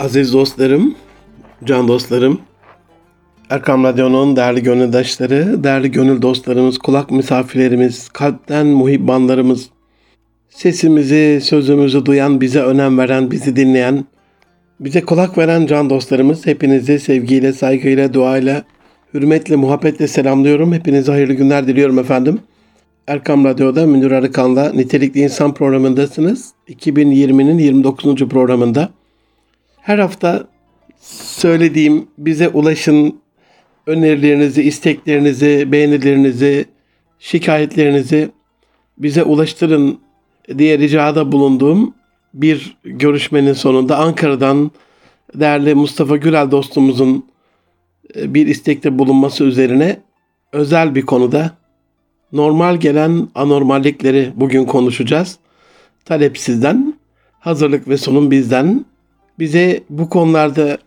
Aziz 0.00 0.32
dostlarım, 0.32 0.94
can 1.64 1.88
dostlarım, 1.88 2.40
Erkam 3.50 3.84
Radyo'nun 3.84 4.36
değerli 4.36 4.62
gönüldaşları, 4.62 5.64
değerli 5.64 5.90
gönül 5.90 6.22
dostlarımız, 6.22 6.78
kulak 6.78 7.10
misafirlerimiz, 7.10 8.08
kalpten 8.08 8.66
muhibbanlarımız, 8.66 9.68
sesimizi, 10.48 11.40
sözümüzü 11.42 12.06
duyan, 12.06 12.40
bize 12.40 12.60
önem 12.60 12.98
veren, 12.98 13.30
bizi 13.30 13.56
dinleyen, 13.56 14.04
bize 14.80 15.00
kulak 15.00 15.38
veren 15.38 15.66
can 15.66 15.90
dostlarımız, 15.90 16.46
hepinizi 16.46 16.98
sevgiyle, 17.00 17.52
saygıyla, 17.52 18.14
duayla, 18.14 18.62
hürmetle, 19.14 19.56
muhabbetle 19.56 20.08
selamlıyorum. 20.08 20.72
Hepinize 20.72 21.12
hayırlı 21.12 21.32
günler 21.32 21.66
diliyorum 21.66 21.98
efendim. 21.98 22.40
Erkam 23.06 23.44
Radyo'da 23.44 23.86
Münir 23.86 24.10
Arıkan'la 24.10 24.72
Nitelikli 24.72 25.20
İnsan 25.20 25.54
programındasınız. 25.54 26.52
2020'nin 26.68 27.58
29. 27.58 28.28
programında. 28.28 28.90
Her 29.80 29.98
hafta 29.98 30.46
söylediğim 31.00 32.06
bize 32.18 32.48
ulaşın 32.48 33.20
önerilerinizi, 33.86 34.62
isteklerinizi, 34.62 35.72
beğenilerinizi, 35.72 36.64
şikayetlerinizi 37.18 38.30
bize 38.98 39.22
ulaştırın 39.22 40.00
diye 40.58 40.78
ricada 40.78 41.32
bulunduğum 41.32 41.94
bir 42.34 42.76
görüşmenin 42.84 43.52
sonunda 43.52 43.98
Ankara'dan 43.98 44.70
değerli 45.34 45.74
Mustafa 45.74 46.16
Gürel 46.16 46.50
dostumuzun 46.50 47.26
e, 48.16 48.34
bir 48.34 48.46
istekte 48.46 48.98
bulunması 48.98 49.44
üzerine 49.44 50.00
özel 50.52 50.94
bir 50.94 51.02
konuda 51.02 51.63
normal 52.34 52.76
gelen 52.76 53.28
anormallikleri 53.34 54.32
bugün 54.36 54.64
konuşacağız. 54.64 55.38
Talep 56.04 56.38
sizden, 56.38 56.94
hazırlık 57.40 57.88
ve 57.88 57.96
sunum 57.96 58.30
bizden. 58.30 58.84
Bize 59.38 59.80
bu 59.90 60.08
konularda 60.08 60.78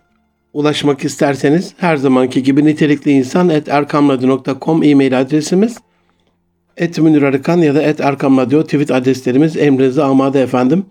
ulaşmak 0.54 1.06
isterseniz 1.06 1.74
her 1.78 1.98
zamanki 1.98 2.44
gibi 2.44 2.66
nitelikli 2.66 3.12
insan 3.12 3.50
et 3.50 3.70
erkamradio.com 3.70 4.84
e-mail 4.84 5.20
adresimiz 5.20 5.78
et 6.78 7.00
Münir 7.00 7.22
Arıkan 7.22 7.58
ya 7.58 7.76
da 7.76 7.82
et 7.82 8.00
Erkam 8.00 8.50
tweet 8.50 8.92
adreslerimiz 8.92 9.58
emrinize 9.58 10.04
amade 10.04 10.42
efendim. 10.42 10.86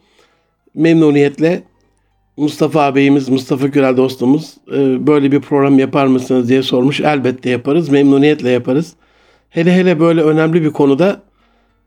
Memnuniyetle 0.74 1.62
Mustafa 2.36 2.82
ağabeyimiz, 2.82 3.28
Mustafa 3.28 3.66
Gürel 3.66 3.96
dostumuz 3.96 4.54
e, 4.72 5.06
böyle 5.06 5.32
bir 5.32 5.40
program 5.40 5.78
yapar 5.78 6.06
mısınız 6.06 6.48
diye 6.48 6.62
sormuş. 6.62 7.00
Elbette 7.00 7.50
yaparız, 7.50 7.88
memnuniyetle 7.88 8.50
yaparız. 8.50 8.94
Hele 9.56 9.74
hele 9.74 10.00
böyle 10.00 10.22
önemli 10.22 10.62
bir 10.62 10.70
konuda 10.70 11.22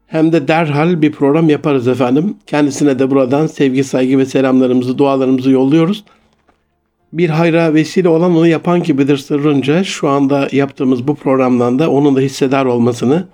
hem 0.07 0.31
de 0.31 0.47
derhal 0.47 1.01
bir 1.01 1.11
program 1.11 1.49
yaparız 1.49 1.87
efendim. 1.87 2.37
Kendisine 2.45 2.99
de 2.99 3.11
buradan 3.11 3.47
sevgi, 3.47 3.83
saygı 3.83 4.17
ve 4.17 4.25
selamlarımızı, 4.25 4.97
dualarımızı 4.97 5.51
yolluyoruz. 5.51 6.03
Bir 7.13 7.29
hayra 7.29 7.73
vesile 7.73 8.09
olan 8.09 8.35
onu 8.35 8.47
yapan 8.47 8.83
gibidir 8.83 9.17
sırrınca 9.17 9.83
şu 9.83 10.09
anda 10.09 10.47
yaptığımız 10.51 11.07
bu 11.07 11.15
programdan 11.15 11.79
da 11.79 11.91
onun 11.91 12.15
da 12.15 12.19
hissedar 12.19 12.65
olmasını 12.65 13.27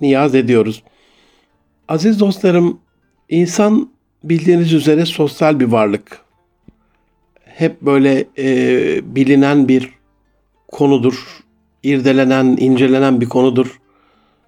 niyaz 0.00 0.34
ediyoruz. 0.34 0.82
Aziz 1.88 2.20
dostlarım, 2.20 2.78
insan 3.28 3.90
bildiğiniz 4.24 4.72
üzere 4.72 5.06
sosyal 5.06 5.60
bir 5.60 5.66
varlık. 5.66 6.20
Hep 7.44 7.82
böyle 7.82 8.24
e, 8.38 9.16
bilinen 9.16 9.68
bir 9.68 9.90
konudur 10.68 11.40
irdelenen, 11.82 12.56
incelenen 12.60 13.20
bir 13.20 13.28
konudur. 13.28 13.80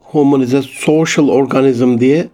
Hominize 0.00 0.62
social 0.62 1.28
organism 1.28 1.98
diye 1.98 2.28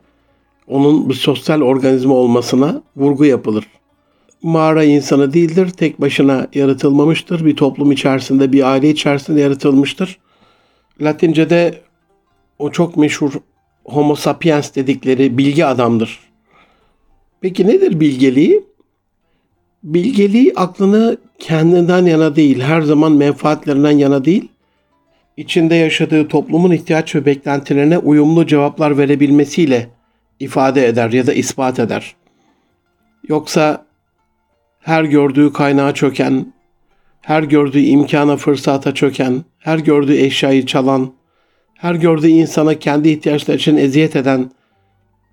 onun 0.67 1.09
bir 1.09 1.15
sosyal 1.15 1.61
organizma 1.61 2.15
olmasına 2.15 2.83
vurgu 2.97 3.25
yapılır. 3.25 3.67
Mağara 4.43 4.85
insanı 4.85 5.33
değildir, 5.33 5.71
tek 5.71 6.01
başına 6.01 6.47
yaratılmamıştır. 6.55 7.45
Bir 7.45 7.57
toplum 7.57 7.93
içerisinde, 7.93 8.53
bir 8.53 8.63
aile 8.63 8.91
içerisinde 8.91 9.41
yaratılmıştır. 9.41 10.19
Latince'de 11.01 11.81
o 12.59 12.71
çok 12.71 12.97
meşhur 12.97 13.33
Homo 13.85 14.15
sapiens 14.15 14.75
dedikleri 14.75 15.39
bilgi 15.39 15.67
adamdır. 15.67 16.21
Peki 17.41 17.67
nedir 17.67 18.01
bilgeliği? 18.01 18.65
Bilgeliği 19.83 20.53
aklını 20.57 21.17
kendinden 21.39 22.07
yana 22.07 22.37
değil, 22.37 22.61
her 22.61 22.81
zaman 22.83 23.13
menfaatlerinden 23.13 23.91
yana 23.99 24.25
değil, 24.25 24.49
içinde 25.39 25.75
yaşadığı 25.75 26.29
toplumun 26.29 26.71
ihtiyaç 26.71 27.15
ve 27.15 27.27
beklentilerine 27.27 27.99
uyumlu 27.99 28.47
cevaplar 28.47 28.99
verebilmesiyle 28.99 29.89
ifade 30.41 30.87
eder 30.87 31.11
ya 31.11 31.27
da 31.27 31.33
ispat 31.33 31.79
eder. 31.79 32.15
Yoksa 33.29 33.87
her 34.81 35.05
gördüğü 35.05 35.53
kaynağa 35.53 35.95
çöken, 35.95 36.53
her 37.21 37.43
gördüğü 37.43 37.81
imkana 37.81 38.37
fırsata 38.37 38.95
çöken, 38.95 39.45
her 39.59 39.79
gördüğü 39.79 40.17
eşyayı 40.17 40.67
çalan, 40.67 41.13
her 41.75 41.95
gördüğü 41.95 42.29
insana 42.29 42.75
kendi 42.75 43.09
ihtiyaçları 43.09 43.57
için 43.57 43.77
eziyet 43.77 44.17
eden 44.17 44.51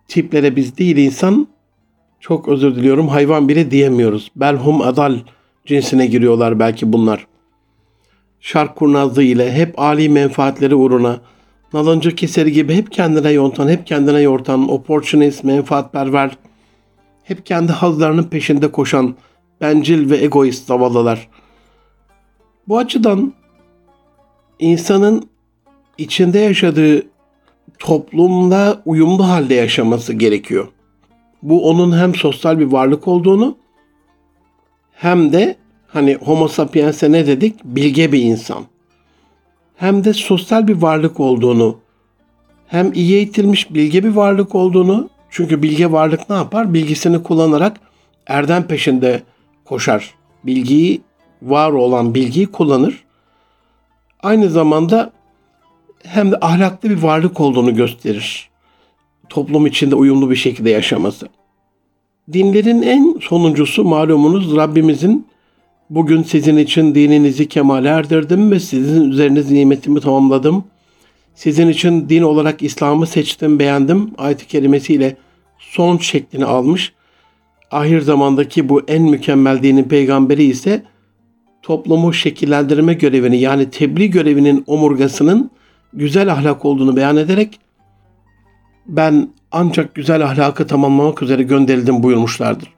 tiplere 0.07 0.55
biz 0.55 0.77
değil 0.77 0.97
insan, 0.97 1.47
çok 2.19 2.47
özür 2.47 2.75
diliyorum 2.75 3.07
hayvan 3.07 3.49
bile 3.49 3.71
diyemiyoruz. 3.71 4.31
Belhum 4.35 4.81
adal 4.81 5.19
cinsine 5.65 6.07
giriyorlar 6.07 6.59
belki 6.59 6.93
bunlar 6.93 7.27
şark 8.39 8.75
kurnazlığı 8.75 9.23
ile 9.23 9.53
hep 9.53 9.79
âli 9.79 10.09
menfaatleri 10.09 10.75
uğruna, 10.75 11.19
nalıncı 11.73 12.15
keseri 12.15 12.51
gibi 12.51 12.75
hep 12.75 12.91
kendine 12.91 13.31
yontan, 13.31 13.69
hep 13.69 13.87
kendine 13.87 14.21
yortan, 14.21 14.71
opportunist, 14.71 15.43
menfaatperver, 15.43 16.37
hep 17.23 17.45
kendi 17.45 17.71
hazlarının 17.71 18.23
peşinde 18.23 18.71
koşan, 18.71 19.15
bencil 19.61 20.09
ve 20.09 20.17
egoist 20.17 20.67
zavallılar. 20.67 21.27
Bu 22.67 22.77
açıdan 22.77 23.33
insanın 24.59 25.29
içinde 25.97 26.39
yaşadığı 26.39 27.03
toplumla 27.79 28.81
uyumlu 28.85 29.27
halde 29.27 29.53
yaşaması 29.53 30.13
gerekiyor. 30.13 30.67
Bu 31.43 31.69
onun 31.69 31.97
hem 31.97 32.15
sosyal 32.15 32.59
bir 32.59 32.65
varlık 32.65 33.07
olduğunu 33.07 33.57
hem 34.91 35.33
de 35.33 35.55
Hani 35.95 36.15
homo 36.15 36.47
sapiens'e 36.47 37.11
ne 37.11 37.27
dedik? 37.27 37.63
Bilge 37.63 38.11
bir 38.11 38.21
insan. 38.21 38.63
Hem 39.75 40.03
de 40.03 40.13
sosyal 40.13 40.67
bir 40.67 40.81
varlık 40.81 41.19
olduğunu, 41.19 41.77
hem 42.67 42.93
iyi 42.93 43.15
eğitilmiş 43.15 43.73
bilge 43.73 44.03
bir 44.03 44.09
varlık 44.09 44.55
olduğunu, 44.55 45.09
çünkü 45.29 45.63
bilge 45.63 45.91
varlık 45.91 46.29
ne 46.29 46.35
yapar? 46.35 46.73
Bilgisini 46.73 47.23
kullanarak 47.23 47.79
erdem 48.27 48.63
peşinde 48.63 49.23
koşar. 49.65 50.13
Bilgiyi, 50.43 51.01
var 51.41 51.71
olan 51.71 52.15
bilgiyi 52.15 52.47
kullanır. 52.47 53.03
Aynı 54.23 54.49
zamanda 54.49 55.11
hem 56.03 56.31
de 56.31 56.37
ahlaklı 56.41 56.89
bir 56.89 57.01
varlık 57.01 57.39
olduğunu 57.39 57.75
gösterir. 57.75 58.49
Toplum 59.29 59.65
içinde 59.65 59.95
uyumlu 59.95 60.29
bir 60.29 60.35
şekilde 60.35 60.69
yaşaması. 60.69 61.27
Dinlerin 62.33 62.81
en 62.81 63.19
sonuncusu 63.21 63.83
malumunuz 63.83 64.55
Rabbimizin 64.55 65.27
Bugün 65.89 66.23
sizin 66.23 66.57
için 66.57 66.95
dininizi 66.95 67.47
kemale 67.47 67.89
erdirdim 67.89 68.51
ve 68.51 68.59
sizin 68.59 69.11
üzeriniz 69.11 69.51
nimetimi 69.51 69.99
tamamladım. 69.99 70.63
Sizin 71.35 71.69
için 71.69 72.09
din 72.09 72.21
olarak 72.21 72.63
İslam'ı 72.63 73.07
seçtim, 73.07 73.59
beğendim. 73.59 74.11
Ayet-i 74.17 74.47
kerimesiyle 74.47 75.17
son 75.59 75.97
şeklini 75.97 76.45
almış. 76.45 76.93
Ahir 77.71 78.01
zamandaki 78.01 78.69
bu 78.69 78.81
en 78.87 79.01
mükemmel 79.01 79.63
dinin 79.63 79.83
peygamberi 79.83 80.43
ise 80.43 80.83
toplumu 81.61 82.13
şekillendirme 82.13 82.93
görevini 82.93 83.37
yani 83.37 83.69
tebliğ 83.69 84.11
görevinin 84.11 84.63
omurgasının 84.67 85.51
güzel 85.93 86.31
ahlak 86.31 86.65
olduğunu 86.65 86.95
beyan 86.95 87.17
ederek 87.17 87.59
ben 88.87 89.29
ancak 89.51 89.95
güzel 89.95 90.25
ahlakı 90.25 90.67
tamamlamak 90.67 91.21
üzere 91.21 91.43
gönderildim 91.43 92.03
buyurmuşlardır. 92.03 92.73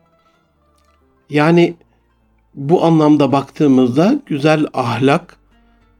Yani 1.29 1.75
bu 2.57 2.83
anlamda 2.83 3.31
baktığımızda 3.31 4.19
güzel 4.25 4.65
ahlak 4.73 5.37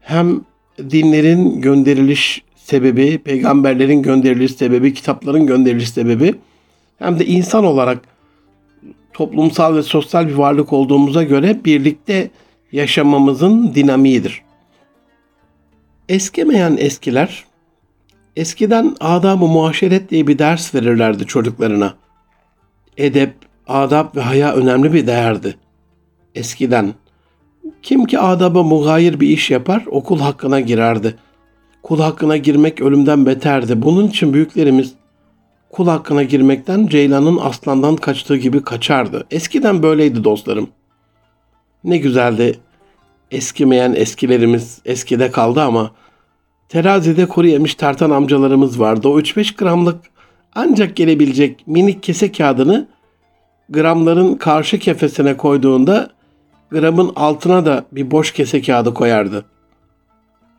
hem 0.00 0.40
dinlerin 0.78 1.60
gönderiliş 1.60 2.42
sebebi, 2.56 3.18
peygamberlerin 3.18 4.02
gönderiliş 4.02 4.52
sebebi, 4.52 4.94
kitapların 4.94 5.46
gönderiliş 5.46 5.90
sebebi 5.90 6.34
hem 6.98 7.18
de 7.18 7.26
insan 7.26 7.64
olarak 7.64 7.98
toplumsal 9.12 9.76
ve 9.76 9.82
sosyal 9.82 10.28
bir 10.28 10.34
varlık 10.34 10.72
olduğumuza 10.72 11.22
göre 11.22 11.64
birlikte 11.64 12.30
yaşamamızın 12.72 13.74
dinamiğidir. 13.74 14.42
Eskimeyen 16.08 16.76
eskiler 16.78 17.44
eskiden 18.36 18.96
adab-ı 19.00 19.46
muaşeret 19.46 20.10
diye 20.10 20.26
bir 20.26 20.38
ders 20.38 20.74
verirlerdi 20.74 21.26
çocuklarına. 21.26 21.94
Edep, 22.96 23.34
adab 23.68 24.16
ve 24.16 24.20
haya 24.20 24.54
önemli 24.54 24.92
bir 24.92 25.06
değerdi 25.06 25.56
eskiden. 26.38 26.94
Kim 27.82 28.04
ki 28.04 28.18
adaba 28.18 28.62
mugayir 28.62 29.20
bir 29.20 29.28
iş 29.28 29.50
yapar 29.50 29.84
okul 29.90 30.20
hakkına 30.20 30.60
girerdi. 30.60 31.14
Kul 31.82 32.00
hakkına 32.00 32.36
girmek 32.36 32.80
ölümden 32.80 33.26
beterdi. 33.26 33.82
Bunun 33.82 34.06
için 34.08 34.32
büyüklerimiz 34.32 34.92
kul 35.70 35.88
hakkına 35.88 36.22
girmekten 36.22 36.86
Ceylan'ın 36.86 37.38
aslandan 37.42 37.96
kaçtığı 37.96 38.36
gibi 38.36 38.62
kaçardı. 38.62 39.26
Eskiden 39.30 39.82
böyleydi 39.82 40.24
dostlarım. 40.24 40.68
Ne 41.84 41.98
güzeldi. 41.98 42.58
Eskimeyen 43.30 43.94
eskilerimiz 43.94 44.80
eskide 44.84 45.30
kaldı 45.30 45.62
ama 45.62 45.90
terazide 46.68 47.26
kuru 47.26 47.46
yemiş 47.46 47.74
tartan 47.74 48.10
amcalarımız 48.10 48.80
vardı. 48.80 49.08
O 49.08 49.20
3-5 49.20 49.56
gramlık 49.56 50.00
ancak 50.54 50.96
gelebilecek 50.96 51.66
minik 51.66 52.02
kese 52.02 52.32
kağıdını 52.32 52.88
gramların 53.68 54.34
karşı 54.34 54.78
kefesine 54.78 55.36
koyduğunda 55.36 56.10
gramın 56.70 57.12
altına 57.16 57.66
da 57.66 57.84
bir 57.92 58.10
boş 58.10 58.32
kese 58.32 58.62
kağıdı 58.62 58.94
koyardı. 58.94 59.44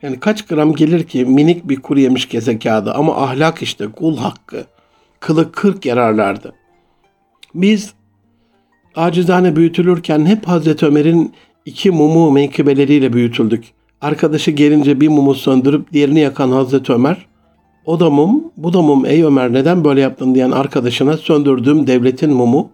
Yani 0.02 0.20
kaç 0.20 0.46
gram 0.46 0.74
gelir 0.74 1.04
ki 1.04 1.24
minik 1.24 1.68
bir 1.68 1.76
kuru 1.76 2.00
yemiş 2.00 2.26
kese 2.28 2.58
kağıdı 2.58 2.92
ama 2.92 3.16
ahlak 3.16 3.62
işte 3.62 3.86
kul 3.88 4.16
hakkı. 4.16 4.64
Kılı 5.20 5.52
kırk 5.52 5.86
yararlardı. 5.86 6.52
Biz 7.54 7.94
acizane 8.94 9.56
büyütülürken 9.56 10.26
hep 10.26 10.48
Hazreti 10.48 10.86
Ömer'in 10.86 11.32
iki 11.64 11.90
mumu 11.90 12.30
menkıbeleriyle 12.30 13.12
büyütüldük. 13.12 13.64
Arkadaşı 14.00 14.50
gelince 14.50 15.00
bir 15.00 15.08
mumu 15.08 15.34
söndürüp 15.34 15.92
diğerini 15.92 16.20
yakan 16.20 16.50
Hazreti 16.50 16.92
Ömer, 16.92 17.26
o 17.84 18.00
da 18.00 18.10
mum, 18.10 18.52
bu 18.56 18.72
da 18.72 18.82
mum 18.82 19.06
ey 19.06 19.24
Ömer 19.24 19.52
neden 19.52 19.84
böyle 19.84 20.00
yaptın 20.00 20.34
diyen 20.34 20.50
arkadaşına 20.50 21.16
söndürdüğüm 21.16 21.86
devletin 21.86 22.32
mumu, 22.32 22.70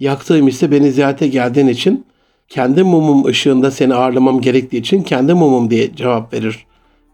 yaktığım 0.00 0.48
ise 0.48 0.70
beni 0.70 0.92
ziyarete 0.92 1.28
geldiğin 1.28 1.68
için 1.68 2.04
kendi 2.48 2.82
mumum 2.82 3.24
ışığında 3.24 3.70
seni 3.70 3.94
ağırlamam 3.94 4.40
gerektiği 4.40 4.76
için 4.76 5.02
kendi 5.02 5.34
mumum 5.34 5.70
diye 5.70 5.96
cevap 5.96 6.32
verir. 6.32 6.66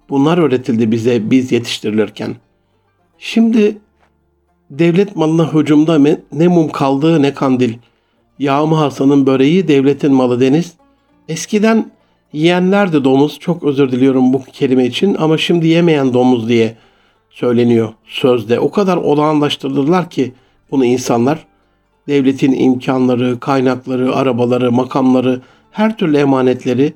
Bunlar 0.08 0.38
öğretildi 0.38 0.90
bize 0.90 1.30
biz 1.30 1.52
yetiştirilirken. 1.52 2.36
Şimdi 3.18 3.78
devlet 4.70 5.16
malına 5.16 5.52
hücumda 5.52 5.98
ne 6.32 6.48
mum 6.48 6.68
kaldı 6.68 7.22
ne 7.22 7.34
kandil. 7.34 7.74
Yağmı 8.38 8.74
Hasan'ın 8.74 9.26
böreği 9.26 9.68
devletin 9.68 10.14
malı 10.14 10.40
deniz. 10.40 10.72
Eskiden 11.28 11.90
yiyenler 12.32 12.92
de 12.92 13.04
domuz 13.04 13.38
çok 13.38 13.64
özür 13.64 13.92
diliyorum 13.92 14.32
bu 14.32 14.42
kelime 14.44 14.86
için 14.86 15.16
ama 15.18 15.38
şimdi 15.38 15.66
yemeyen 15.66 16.14
domuz 16.14 16.48
diye 16.48 16.76
söyleniyor 17.30 17.92
sözde. 18.06 18.60
O 18.60 18.70
kadar 18.70 18.96
olağanlaştırdılar 18.96 20.10
ki 20.10 20.32
bunu 20.70 20.84
insanlar 20.84 21.46
devletin 22.10 22.52
imkanları, 22.52 23.40
kaynakları, 23.40 24.14
arabaları, 24.14 24.72
makamları, 24.72 25.40
her 25.70 25.96
türlü 25.96 26.16
emanetleri 26.16 26.92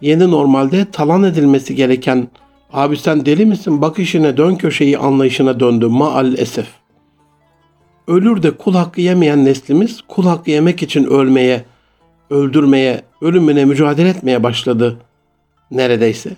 yeni 0.00 0.30
normalde 0.30 0.90
talan 0.90 1.24
edilmesi 1.24 1.74
gereken 1.74 2.28
abi 2.72 2.96
sen 2.96 3.26
deli 3.26 3.46
misin 3.46 3.82
bak 3.82 3.98
işine 3.98 4.36
dön 4.36 4.54
köşeyi 4.54 4.98
anlayışına 4.98 5.60
döndü 5.60 5.86
maalesef. 5.86 6.66
Ölür 8.06 8.42
de 8.42 8.50
kul 8.50 8.74
hakkı 8.74 9.00
yemeyen 9.00 9.44
neslimiz 9.44 10.00
kul 10.08 10.26
hakkı 10.26 10.50
yemek 10.50 10.82
için 10.82 11.04
ölmeye, 11.04 11.64
öldürmeye, 12.30 13.02
ölümüne 13.22 13.64
mücadele 13.64 14.08
etmeye 14.08 14.42
başladı 14.42 14.98
neredeyse. 15.70 16.30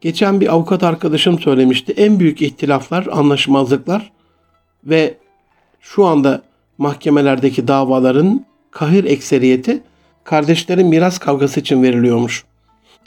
Geçen 0.00 0.40
bir 0.40 0.52
avukat 0.52 0.82
arkadaşım 0.82 1.38
söylemişti. 1.38 1.92
En 1.92 2.20
büyük 2.20 2.42
ihtilaflar, 2.42 3.06
anlaşmazlıklar 3.12 4.12
ve 4.84 5.14
şu 5.80 6.04
anda 6.04 6.42
mahkemelerdeki 6.80 7.68
davaların 7.68 8.44
kahir 8.70 9.04
ekseriyeti 9.04 9.82
kardeşlerin 10.24 10.86
miras 10.86 11.18
kavgası 11.18 11.60
için 11.60 11.82
veriliyormuş. 11.82 12.44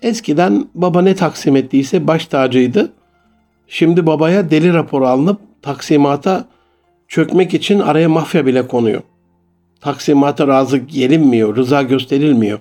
Eskiden 0.01 0.67
baba 0.75 1.01
ne 1.01 1.15
taksim 1.15 1.55
ettiyse 1.55 2.07
baş 2.07 2.25
tacıydı. 2.25 2.93
Şimdi 3.67 4.05
babaya 4.05 4.51
deli 4.51 4.73
raporu 4.73 5.07
alınıp 5.07 5.39
taksimata 5.61 6.45
çökmek 7.07 7.53
için 7.53 7.79
araya 7.79 8.09
mafya 8.09 8.45
bile 8.45 8.67
konuyor. 8.67 9.01
Taksimata 9.81 10.47
razı 10.47 10.77
gelinmiyor, 10.77 11.55
rıza 11.55 11.81
gösterilmiyor. 11.81 12.59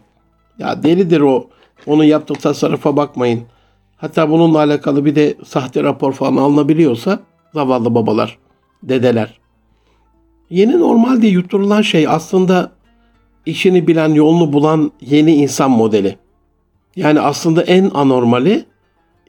Ya 0.59 0.83
delidir 0.83 1.21
o. 1.21 1.47
Onun 1.87 2.05
yaptığı 2.05 2.35
tasarrufa 2.35 2.97
bakmayın. 2.97 3.43
Hatta 3.97 4.31
bununla 4.31 4.59
alakalı 4.59 5.05
bir 5.05 5.15
de 5.15 5.35
sahte 5.45 5.83
rapor 5.83 6.13
falan 6.13 6.37
alınabiliyorsa 6.37 7.21
zavallı 7.55 7.95
babalar, 7.95 8.39
dedeler. 8.83 9.42
Yeni 10.53 10.81
normal 10.81 11.23
diye 11.23 11.33
yutturulan 11.33 11.83
şey 11.83 12.09
aslında 12.09 12.73
işini 13.47 13.87
bilen, 13.87 14.09
yolunu 14.09 14.53
bulan 14.53 14.93
yeni 15.01 15.35
insan 15.35 15.71
modeli. 15.71 16.17
Yani 16.97 17.21
aslında 17.21 17.63
en 17.63 17.91
anormali 17.95 18.65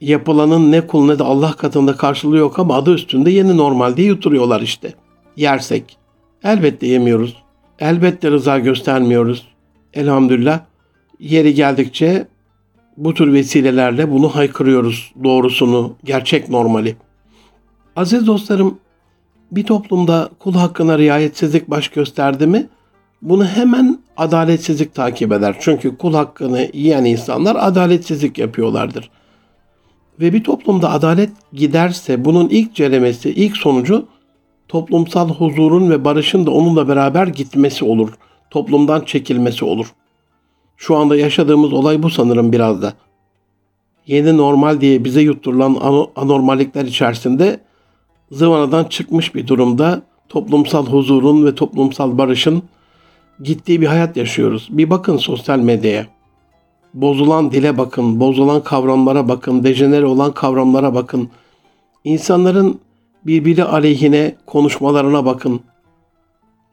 yapılanın 0.02 0.72
ne 0.72 0.88
kul 0.88 1.06
ne 1.06 1.20
de 1.20 1.24
Allah 1.24 1.54
katında 1.54 1.96
karşılığı 1.96 2.38
yok 2.38 2.60
ama 2.60 2.76
adı 2.76 2.94
üstünde 2.94 3.32
yeni 3.32 3.58
normal 3.58 3.98
diye 3.98 4.08
yutturuyorlar 4.08 4.62
işte. 4.62 4.94
Yersek. 5.38 5.98
Elbette 6.44 6.88
yemiyoruz. 6.88 7.44
Elbette 7.80 8.32
rıza 8.32 8.60
göstermiyoruz. 8.60 9.48
Elhamdülillah 9.94 10.60
yeri 11.20 11.54
geldikçe 11.54 12.28
bu 12.98 13.14
tür 13.14 13.34
vesilelerle 13.34 14.12
bunu 14.12 14.36
haykırıyoruz 14.36 15.14
doğrusunu, 15.24 15.96
gerçek 16.04 16.50
normali. 16.50 16.96
Aziz 17.96 18.28
dostlarım, 18.28 18.80
bir 19.56 19.64
toplumda 19.64 20.30
kul 20.40 20.54
hakkına 20.54 20.98
riayetsizlik 20.98 21.70
baş 21.70 21.88
gösterdi 21.88 22.48
mi 22.48 22.68
bunu 23.22 23.46
hemen 23.46 24.00
adaletsizlik 24.18 24.96
takip 24.96 25.32
eder. 25.32 25.56
Çünkü 25.60 25.98
kul 25.98 26.14
hakkını 26.14 26.70
yiyen 26.74 27.06
insanlar 27.06 27.56
adaletsizlik 27.60 28.38
yapıyorlardır. 28.38 29.10
Ve 30.20 30.34
bir 30.34 30.44
toplumda 30.44 30.92
adalet 30.92 31.30
giderse 31.54 32.26
bunun 32.26 32.50
ilk 32.50 32.76
ceremesi, 32.76 33.30
ilk 33.30 33.58
sonucu 33.58 34.08
toplumsal 34.68 35.30
huzurun 35.30 35.90
ve 35.90 36.06
barışın 36.06 36.46
da 36.46 36.52
onunla 36.52 36.88
beraber 36.88 37.28
gitmesi 37.28 37.86
olur. 37.86 38.14
Toplumdan 38.50 39.02
çekilmesi 39.02 39.66
olur. 39.66 39.94
Şu 40.78 40.96
anda 40.96 41.16
yaşadığımız 41.16 41.74
olay 41.74 42.04
bu 42.04 42.10
sanırım 42.10 42.52
biraz 42.52 42.82
da. 42.82 42.94
Yeni 44.08 44.38
normal 44.38 44.82
diye 44.82 45.04
bize 45.04 45.22
yutturulan 45.22 45.78
anormallikler 46.16 46.86
içerisinde 46.86 47.60
zıvanadan 48.34 48.84
çıkmış 48.84 49.36
bir 49.36 49.48
durumda 49.48 50.02
toplumsal 50.30 50.86
huzurun 50.86 51.46
ve 51.46 51.56
toplumsal 51.56 52.18
barışın 52.18 52.64
gittiği 53.44 53.82
bir 53.82 53.88
hayat 53.88 54.18
yaşıyoruz. 54.18 54.68
Bir 54.72 54.90
bakın 54.90 55.18
sosyal 55.18 55.60
medyaya. 55.60 56.08
Bozulan 56.94 57.52
dile 57.52 57.78
bakın, 57.78 58.20
bozulan 58.20 58.64
kavramlara 58.64 59.28
bakın, 59.28 59.64
dejenere 59.64 60.06
olan 60.06 60.32
kavramlara 60.32 60.96
bakın. 60.96 61.30
İnsanların 62.04 62.80
birbiri 63.26 63.64
aleyhine 63.64 64.36
konuşmalarına 64.46 65.26
bakın. 65.26 65.62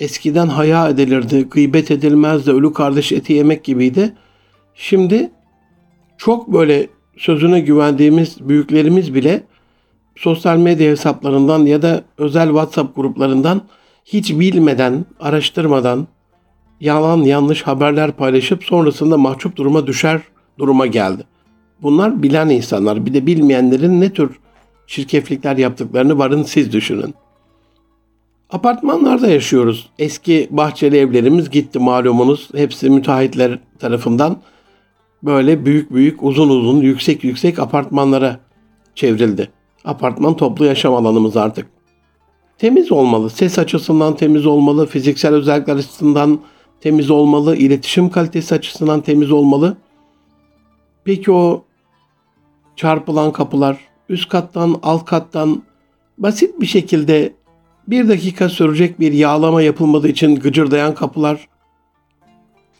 Eskiden 0.00 0.46
haya 0.46 0.88
edilirdi, 0.88 1.42
gıybet 1.50 1.90
edilmezdi, 1.90 2.50
ölü 2.50 2.72
kardeş 2.72 3.12
eti 3.12 3.32
yemek 3.32 3.64
gibiydi. 3.64 4.14
Şimdi 4.74 5.30
çok 6.18 6.52
böyle 6.52 6.86
sözüne 7.16 7.60
güvendiğimiz 7.60 8.48
büyüklerimiz 8.48 9.14
bile 9.14 9.42
sosyal 10.20 10.56
medya 10.56 10.90
hesaplarından 10.90 11.66
ya 11.66 11.82
da 11.82 12.04
özel 12.18 12.48
WhatsApp 12.48 12.96
gruplarından 12.96 13.62
hiç 14.04 14.38
bilmeden, 14.38 15.04
araştırmadan 15.20 16.06
yalan 16.80 17.22
yanlış 17.22 17.62
haberler 17.62 18.12
paylaşıp 18.12 18.64
sonrasında 18.64 19.16
mahcup 19.16 19.56
duruma 19.56 19.86
düşer 19.86 20.20
duruma 20.58 20.86
geldi. 20.86 21.24
Bunlar 21.82 22.22
bilen 22.22 22.48
insanlar. 22.48 23.06
Bir 23.06 23.14
de 23.14 23.26
bilmeyenlerin 23.26 24.00
ne 24.00 24.12
tür 24.12 24.30
çirkeflikler 24.86 25.56
yaptıklarını 25.56 26.18
varın 26.18 26.42
siz 26.42 26.72
düşünün. 26.72 27.14
Apartmanlarda 28.50 29.28
yaşıyoruz. 29.28 29.90
Eski 29.98 30.48
bahçeli 30.50 30.96
evlerimiz 30.96 31.50
gitti 31.50 31.78
malumunuz. 31.78 32.48
Hepsi 32.54 32.90
müteahhitler 32.90 33.58
tarafından 33.78 34.36
böyle 35.22 35.66
büyük 35.66 35.94
büyük 35.94 36.22
uzun 36.22 36.48
uzun 36.48 36.80
yüksek 36.80 37.24
yüksek 37.24 37.58
apartmanlara 37.58 38.40
çevrildi. 38.94 39.59
Apartman 39.84 40.36
toplu 40.36 40.64
yaşam 40.64 40.94
alanımız 40.94 41.36
artık. 41.36 41.66
Temiz 42.58 42.92
olmalı. 42.92 43.30
Ses 43.30 43.58
açısından 43.58 44.16
temiz 44.16 44.46
olmalı. 44.46 44.86
Fiziksel 44.86 45.34
özellikler 45.34 45.76
açısından 45.76 46.40
temiz 46.80 47.10
olmalı. 47.10 47.56
iletişim 47.56 48.10
kalitesi 48.10 48.54
açısından 48.54 49.00
temiz 49.00 49.30
olmalı. 49.30 49.76
Peki 51.04 51.32
o 51.32 51.64
çarpılan 52.76 53.32
kapılar 53.32 53.76
üst 54.08 54.28
kattan 54.28 54.76
alt 54.82 55.04
kattan 55.04 55.62
basit 56.18 56.60
bir 56.60 56.66
şekilde 56.66 57.32
bir 57.86 58.08
dakika 58.08 58.48
sürecek 58.48 59.00
bir 59.00 59.12
yağlama 59.12 59.62
yapılmadığı 59.62 60.08
için 60.08 60.36
gıcırdayan 60.36 60.94
kapılar, 60.94 61.48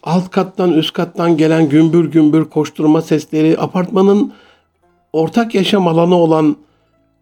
alt 0.03 0.29
kattan 0.31 0.73
üst 0.73 0.93
kattan 0.93 1.37
gelen 1.37 1.69
gümbür 1.69 2.11
gümbür 2.11 2.45
koşturma 2.45 3.01
sesleri, 3.01 3.59
apartmanın 3.59 4.33
ortak 5.13 5.55
yaşam 5.55 5.87
alanı 5.87 6.15
olan 6.15 6.55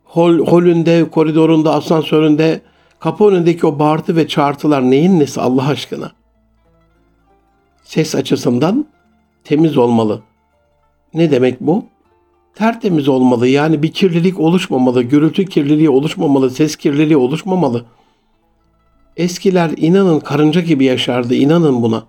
hol, 0.09 0.39
holünde, 0.47 1.09
koridorunda, 1.09 1.73
asansöründe 1.73 2.61
kapı 2.99 3.25
önündeki 3.25 3.67
o 3.67 3.79
bağırtı 3.79 4.15
ve 4.15 4.27
çağırtılar 4.27 4.91
neyin 4.91 5.19
nesi 5.19 5.41
Allah 5.41 5.67
aşkına? 5.67 6.11
Ses 7.83 8.15
açısından 8.15 8.85
temiz 9.43 9.77
olmalı. 9.77 10.21
Ne 11.13 11.31
demek 11.31 11.61
bu? 11.61 11.85
tertemiz 12.59 13.09
olmalı. 13.09 13.47
Yani 13.47 13.83
bir 13.83 13.91
kirlilik 13.91 14.39
oluşmamalı, 14.39 15.03
gürültü 15.03 15.45
kirliliği 15.45 15.89
oluşmamalı, 15.89 16.49
ses 16.49 16.75
kirliliği 16.75 17.17
oluşmamalı. 17.17 17.85
Eskiler 19.17 19.71
inanın 19.77 20.19
karınca 20.19 20.61
gibi 20.61 20.85
yaşardı, 20.85 21.35
inanın 21.35 21.81
buna. 21.81 22.03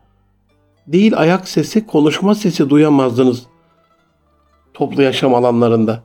Değil 0.87 1.12
ayak 1.16 1.49
sesi, 1.49 1.87
konuşma 1.87 2.35
sesi 2.35 2.71
duyamazdınız 2.71 3.47
toplu 4.75 5.02
yaşam 5.02 5.35
alanlarında. 5.35 6.02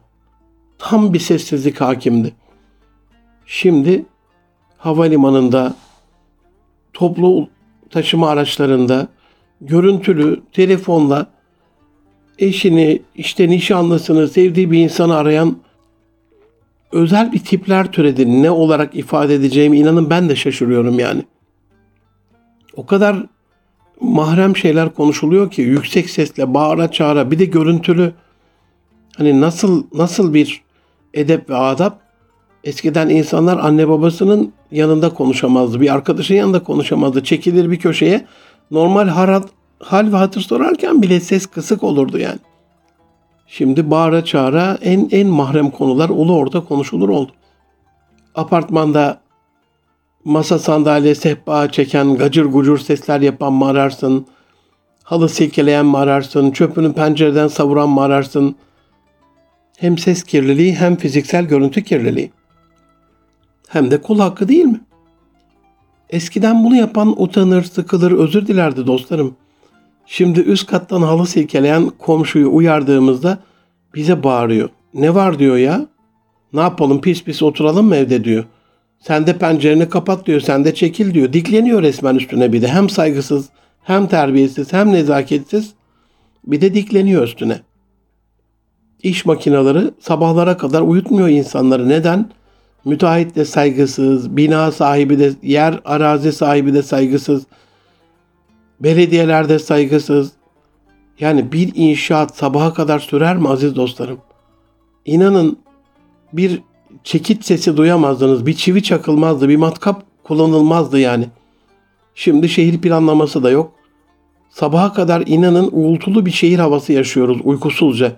Tam 0.77 1.13
bir 1.13 1.19
sessizlik 1.19 1.81
hakimdi. 1.81 2.33
Şimdi 3.45 4.05
havalimanında, 4.77 5.75
toplu 6.93 7.49
taşıma 7.89 8.29
araçlarında, 8.29 9.07
görüntülü, 9.61 10.41
telefonla 10.53 11.27
eşini, 12.39 13.01
işte 13.15 13.49
nişanlısını, 13.49 14.27
sevdiği 14.27 14.71
bir 14.71 14.79
insanı 14.79 15.15
arayan 15.15 15.57
özel 16.91 17.31
bir 17.31 17.39
tipler 17.39 17.91
türedi. 17.91 18.43
Ne 18.43 18.51
olarak 18.51 18.95
ifade 18.95 19.35
edeceğimi 19.35 19.77
inanın 19.77 20.09
ben 20.09 20.29
de 20.29 20.35
şaşırıyorum 20.35 20.99
yani. 20.99 21.23
O 22.75 22.85
kadar 22.85 23.25
mahrem 24.01 24.57
şeyler 24.57 24.93
konuşuluyor 24.93 25.51
ki 25.51 25.61
yüksek 25.61 26.09
sesle 26.09 26.53
bağıra 26.53 26.91
çağıra 26.91 27.31
bir 27.31 27.39
de 27.39 27.45
görüntülü 27.45 28.13
hani 29.17 29.41
nasıl 29.41 29.83
nasıl 29.93 30.33
bir 30.33 30.64
edep 31.15 31.49
ve 31.49 31.55
adap 31.55 31.99
eskiden 32.63 33.09
insanlar 33.09 33.57
anne 33.57 33.89
babasının 33.89 34.53
yanında 34.71 35.09
konuşamazdı. 35.09 35.81
Bir 35.81 35.93
arkadaşın 35.93 36.35
yanında 36.35 36.63
konuşamazdı. 36.63 37.23
Çekilir 37.23 37.71
bir 37.71 37.79
köşeye 37.79 38.25
normal 38.71 39.07
harat, 39.07 39.49
hal 39.79 40.13
ve 40.13 40.17
hatır 40.17 40.41
sorarken 40.41 41.01
bile 41.01 41.19
ses 41.19 41.45
kısık 41.45 41.83
olurdu 41.83 42.17
yani. 42.17 42.39
Şimdi 43.47 43.91
bağıra 43.91 44.25
çağıra 44.25 44.77
en 44.81 45.07
en 45.11 45.27
mahrem 45.27 45.69
konular 45.69 46.09
ulu 46.09 46.37
orta 46.37 46.63
konuşulur 46.63 47.09
oldu. 47.09 47.31
Apartmanda 48.35 49.21
masa 50.25 50.59
sandalye 50.59 51.15
sehpa 51.15 51.71
çeken 51.71 52.15
gacır 52.15 52.45
gucur 52.45 52.77
sesler 52.77 53.21
yapan 53.21 53.53
mı 53.53 53.65
ararsın? 53.65 54.25
Halı 55.03 55.29
silkeleyen 55.29 55.85
mi 55.85 55.97
ararsın? 55.97 56.51
Çöpünü 56.51 56.93
pencereden 56.93 57.47
savuran 57.47 57.89
mı 57.89 58.01
ararsın? 58.01 58.55
Hem 59.77 59.97
ses 59.97 60.23
kirliliği 60.23 60.75
hem 60.75 60.95
fiziksel 60.95 61.45
görüntü 61.45 61.83
kirliliği. 61.83 62.31
Hem 63.67 63.91
de 63.91 64.01
kul 64.01 64.19
hakkı 64.19 64.47
değil 64.47 64.65
mi? 64.65 64.81
Eskiden 66.09 66.63
bunu 66.63 66.75
yapan 66.75 67.21
utanır, 67.21 67.63
sıkılır, 67.63 68.11
özür 68.11 68.47
dilerdi 68.47 68.87
dostlarım. 68.87 69.35
Şimdi 70.05 70.39
üst 70.39 70.67
kattan 70.67 71.01
halı 71.01 71.27
silkeleyen 71.27 71.91
komşuyu 71.99 72.55
uyardığımızda 72.55 73.39
bize 73.95 74.23
bağırıyor. 74.23 74.69
Ne 74.93 75.15
var 75.15 75.39
diyor 75.39 75.57
ya? 75.57 75.85
Ne 76.53 76.59
yapalım 76.61 77.01
pis 77.01 77.23
pis 77.23 77.43
oturalım 77.43 77.87
mı 77.87 77.95
evde 77.95 78.23
diyor. 78.23 78.45
Sen 78.99 79.27
de 79.27 79.37
pencereni 79.37 79.89
kapat 79.89 80.25
diyor, 80.25 80.39
sen 80.41 80.65
de 80.65 80.73
çekil 80.73 81.13
diyor. 81.13 81.33
Dikleniyor 81.33 81.81
resmen 81.81 82.15
üstüne 82.15 82.53
bir 82.53 82.61
de. 82.61 82.67
Hem 82.67 82.89
saygısız, 82.89 83.49
hem 83.83 84.07
terbiyesiz, 84.07 84.73
hem 84.73 84.93
nezaketsiz. 84.93 85.73
Bir 86.47 86.61
de 86.61 86.73
dikleniyor 86.73 87.23
üstüne. 87.23 87.59
İş 89.05 89.25
makineleri 89.25 89.91
sabahlara 89.99 90.57
kadar 90.57 90.81
uyutmuyor 90.81 91.27
insanları. 91.27 91.89
Neden? 91.89 92.29
Müteahhit 92.85 93.35
de 93.35 93.45
saygısız, 93.45 94.37
bina 94.37 94.71
sahibi 94.71 95.19
de, 95.19 95.33
yer 95.43 95.79
arazi 95.85 96.31
sahibi 96.31 96.73
de 96.73 96.83
saygısız, 96.83 97.45
belediyeler 98.79 99.49
de 99.49 99.59
saygısız. 99.59 100.31
Yani 101.19 101.51
bir 101.51 101.71
inşaat 101.75 102.37
sabaha 102.37 102.73
kadar 102.73 102.99
sürer 102.99 103.37
mi 103.37 103.49
aziz 103.49 103.75
dostlarım? 103.75 104.17
İnanın 105.05 105.57
bir 106.33 106.61
çekit 107.03 107.45
sesi 107.45 107.77
duyamazdınız, 107.77 108.45
bir 108.45 108.53
çivi 108.53 108.83
çakılmazdı, 108.83 109.49
bir 109.49 109.57
matkap 109.57 110.03
kullanılmazdı 110.23 110.99
yani. 110.99 111.27
Şimdi 112.15 112.49
şehir 112.49 112.81
planlaması 112.81 113.43
da 113.43 113.49
yok. 113.49 113.71
Sabaha 114.49 114.93
kadar 114.93 115.23
inanın 115.25 115.69
uğultulu 115.71 116.25
bir 116.25 116.31
şehir 116.31 116.59
havası 116.59 116.93
yaşıyoruz 116.93 117.37
uykusuzca. 117.43 118.11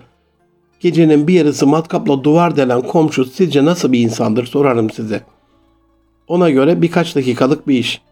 Gecenin 0.80 1.28
bir 1.28 1.34
yarısı 1.34 1.66
matkapla 1.66 2.24
duvar 2.24 2.56
delen 2.56 2.82
komşu 2.82 3.24
sizce 3.24 3.64
nasıl 3.64 3.92
bir 3.92 4.00
insandır 4.00 4.46
sorarım 4.46 4.90
size. 4.90 5.22
Ona 6.28 6.50
göre 6.50 6.82
birkaç 6.82 7.16
dakikalık 7.16 7.68
bir 7.68 7.78
iş. 7.78 8.02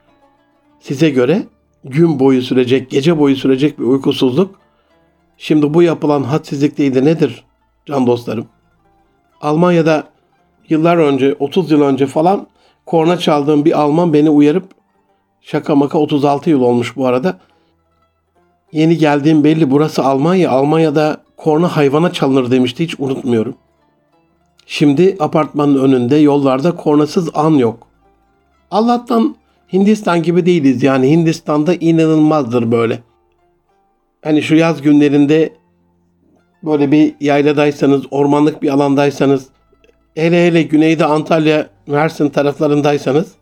Size 0.81 1.11
göre 1.11 1.43
gün 1.85 2.21
boyu 2.21 2.43
sürecek, 2.43 2.91
gece 2.91 3.19
boyu 3.19 3.37
sürecek 3.37 3.79
bir 3.79 3.85
uykusuzluk. 3.85 4.55
Şimdi 5.39 5.75
bu 5.75 5.83
yapılan 5.83 6.23
hadsizlik 6.23 6.79
değil 6.79 6.95
de 6.95 7.05
nedir 7.05 7.45
can 7.87 8.07
dostlarım? 8.07 8.47
Almanya'da 9.41 10.05
yıllar 10.69 10.97
önce, 10.97 11.37
30 11.39 11.71
yıl 11.71 11.83
önce 11.83 12.07
falan 12.07 12.47
korna 12.87 13.19
çaldığım 13.19 13.65
bir 13.65 13.81
Alman 13.81 14.13
beni 14.13 14.31
uyarıp 14.31 14.65
şaka 15.41 15.75
maka 15.75 15.99
36 15.99 16.51
yıl 16.51 16.61
olmuş 16.61 16.97
bu 16.97 17.07
arada. 17.07 17.39
Yeni 18.73 18.99
geldiğim 18.99 19.45
belli 19.45 19.71
burası 19.71 20.05
Almanya. 20.05 20.51
Almanya'da 20.51 21.26
korna 21.37 21.77
hayvana 21.77 22.13
çalınır 22.13 22.51
demişti 22.51 22.85
hiç 22.85 23.01
unutmuyorum. 23.01 23.55
Şimdi 24.67 25.17
apartmanın 25.21 25.83
önünde 25.85 26.17
yollarda 26.17 26.77
kornasız 26.77 27.31
an 27.35 27.51
yok. 27.51 27.87
Allah'tan 28.71 29.37
Hindistan 29.73 30.23
gibi 30.23 30.47
değiliz 30.47 30.83
yani 30.83 31.11
Hindistan'da 31.11 31.75
inanılmazdır 31.75 32.73
böyle. 32.73 32.99
Hani 34.25 34.43
şu 34.43 34.55
yaz 34.55 34.83
günlerinde 34.83 35.53
böyle 36.63 36.93
bir 36.93 37.15
yayladaysanız, 37.21 38.03
ormanlık 38.11 38.63
bir 38.63 38.69
alandaysanız, 38.69 39.47
hele 40.15 40.47
hele 40.47 40.63
güneyde 40.63 41.05
Antalya, 41.05 41.67
Mersin 41.87 42.29
taraflarındaysanız 42.29 43.33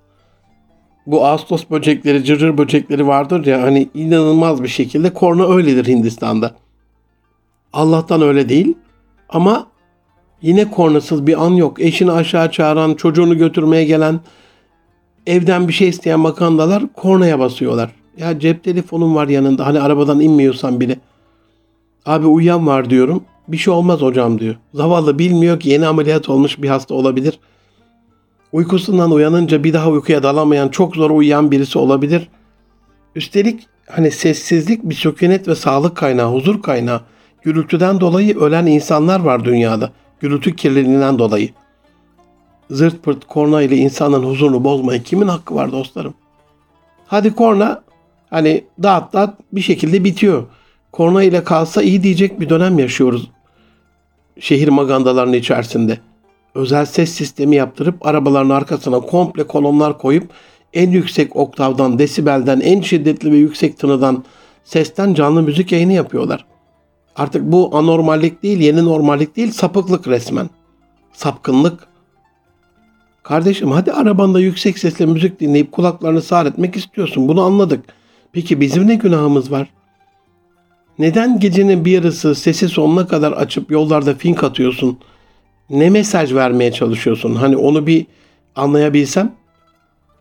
bu 1.06 1.26
Ağustos 1.26 1.64
böcekleri, 1.70 2.24
cırcır 2.24 2.58
böcekleri 2.58 3.06
vardır 3.06 3.46
ya 3.46 3.62
hani 3.62 3.88
inanılmaz 3.94 4.62
bir 4.62 4.68
şekilde 4.68 5.14
korna 5.14 5.54
öyledir 5.54 5.86
Hindistan'da. 5.86 6.54
Allah'tan 7.74 8.22
öyle 8.22 8.48
değil 8.48 8.74
ama 9.28 9.66
yine 10.42 10.70
kornasız 10.70 11.26
bir 11.26 11.44
an 11.44 11.50
yok. 11.50 11.80
Eşini 11.80 12.12
aşağı 12.12 12.50
çağıran, 12.50 12.94
çocuğunu 12.94 13.38
götürmeye 13.38 13.84
gelen, 13.84 14.20
evden 15.26 15.68
bir 15.68 15.72
şey 15.72 15.88
isteyen 15.88 16.20
makandalar 16.20 16.82
kornaya 16.92 17.38
basıyorlar. 17.38 17.90
Ya 18.18 18.38
cep 18.38 18.64
telefonum 18.64 19.14
var 19.14 19.28
yanında 19.28 19.66
hani 19.66 19.80
arabadan 19.80 20.20
inmiyorsan 20.20 20.80
bile. 20.80 20.98
Abi 22.06 22.26
uyuyan 22.26 22.66
var 22.66 22.90
diyorum. 22.90 23.24
Bir 23.48 23.56
şey 23.56 23.74
olmaz 23.74 24.00
hocam 24.00 24.38
diyor. 24.38 24.56
Zavallı 24.74 25.18
bilmiyor 25.18 25.60
ki 25.60 25.68
yeni 25.68 25.86
ameliyat 25.86 26.28
olmuş 26.28 26.62
bir 26.62 26.68
hasta 26.68 26.94
olabilir. 26.94 27.38
Uykusundan 28.52 29.10
uyanınca 29.10 29.64
bir 29.64 29.72
daha 29.72 29.90
uykuya 29.90 30.22
dalamayan, 30.22 30.68
çok 30.68 30.96
zor 30.96 31.10
uyuyan 31.10 31.50
birisi 31.50 31.78
olabilir. 31.78 32.28
Üstelik 33.14 33.66
hani 33.90 34.10
sessizlik 34.10 34.82
bir 34.82 34.94
sükunet 34.94 35.48
ve 35.48 35.54
sağlık 35.54 35.96
kaynağı, 35.96 36.32
huzur 36.32 36.62
kaynağı. 36.62 37.00
Gürültüden 37.44 38.00
dolayı 38.00 38.38
ölen 38.38 38.66
insanlar 38.66 39.20
var 39.20 39.44
dünyada. 39.44 39.92
Gürültü 40.20 40.56
kirliliğinden 40.56 41.18
dolayı. 41.18 41.48
Zırt 42.70 43.02
pırt 43.02 43.24
korna 43.24 43.62
ile 43.62 43.76
insanın 43.76 44.22
huzurunu 44.22 44.64
bozmaya 44.64 45.02
kimin 45.02 45.28
hakkı 45.28 45.54
var 45.54 45.72
dostlarım? 45.72 46.14
Hadi 47.06 47.34
korna 47.34 47.82
hani 48.30 48.64
dağıt 48.82 49.12
dağıt 49.12 49.30
bir 49.52 49.60
şekilde 49.60 50.04
bitiyor. 50.04 50.44
Korna 50.92 51.22
ile 51.22 51.44
kalsa 51.44 51.82
iyi 51.82 52.02
diyecek 52.02 52.40
bir 52.40 52.48
dönem 52.48 52.78
yaşıyoruz. 52.78 53.30
Şehir 54.40 54.68
magandalarının 54.68 55.32
içerisinde. 55.32 55.98
Özel 56.54 56.86
ses 56.86 57.10
sistemi 57.12 57.56
yaptırıp 57.56 58.06
arabaların 58.06 58.50
arkasına 58.50 59.00
komple 59.00 59.46
kolonlar 59.46 59.98
koyup 59.98 60.30
en 60.72 60.90
yüksek 60.90 61.36
oktavdan, 61.36 61.98
desibelden, 61.98 62.60
en 62.60 62.80
şiddetli 62.80 63.32
ve 63.32 63.36
yüksek 63.36 63.78
tınıdan 63.78 64.24
sesten 64.64 65.14
canlı 65.14 65.42
müzik 65.42 65.72
yayını 65.72 65.92
yapıyorlar. 65.92 66.53
Artık 67.16 67.42
bu 67.42 67.76
anormallik 67.76 68.42
değil, 68.42 68.61
yeni 68.61 68.85
normallik 68.85 69.37
değil, 69.37 69.50
sapıklık 69.52 70.09
resmen. 70.09 70.50
Sapkınlık. 71.12 71.87
Kardeşim 73.23 73.71
hadi 73.71 73.92
arabanda 73.92 74.40
yüksek 74.40 74.78
sesle 74.78 75.06
müzik 75.06 75.40
dinleyip 75.40 75.73
kulaklarını 75.73 76.23
sağır 76.23 76.47
etmek 76.47 76.76
istiyorsun. 76.76 77.28
Bunu 77.28 77.42
anladık. 77.42 77.85
Peki 78.33 78.61
bizim 78.61 78.88
ne 78.88 78.94
günahımız 78.94 79.50
var? 79.50 79.71
Neden 80.99 81.40
gecenin 81.40 81.85
bir 81.85 81.92
yarısı 81.92 82.35
sesi 82.35 82.68
sonuna 82.68 83.06
kadar 83.06 83.33
açıp 83.33 83.71
yollarda 83.71 84.14
fink 84.14 84.44
atıyorsun? 84.44 84.99
Ne 85.71 85.90
mesaj 85.90 86.35
vermeye 86.35 86.73
çalışıyorsun? 86.73 87.35
Hani 87.35 87.56
onu 87.56 87.87
bir 87.87 88.06
anlayabilsem. 88.56 89.33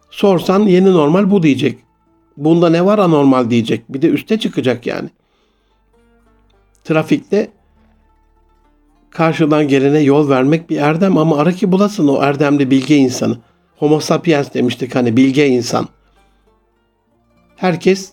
Sorsan 0.09 0.59
yeni 0.59 0.93
normal 0.93 1.31
bu 1.31 1.43
diyecek. 1.43 1.77
Bunda 2.37 2.69
ne 2.69 2.85
var 2.85 2.99
anormal 2.99 3.49
diyecek. 3.49 3.93
Bir 3.93 4.01
de 4.01 4.07
üste 4.07 4.39
çıkacak 4.39 4.87
yani 4.87 5.09
trafikte 6.83 7.49
karşıdan 9.09 9.67
gelene 9.67 9.99
yol 9.99 10.29
vermek 10.29 10.69
bir 10.69 10.77
erdem 10.77 11.17
ama 11.17 11.37
ara 11.37 11.51
ki 11.51 11.71
bulasın 11.71 12.07
o 12.07 12.23
erdemli 12.23 12.71
bilge 12.71 12.95
insanı. 12.95 13.37
Homo 13.75 13.99
sapiens 13.99 14.53
demiştik 14.53 14.95
hani 14.95 15.17
bilge 15.17 15.47
insan. 15.47 15.87
Herkes 17.55 18.09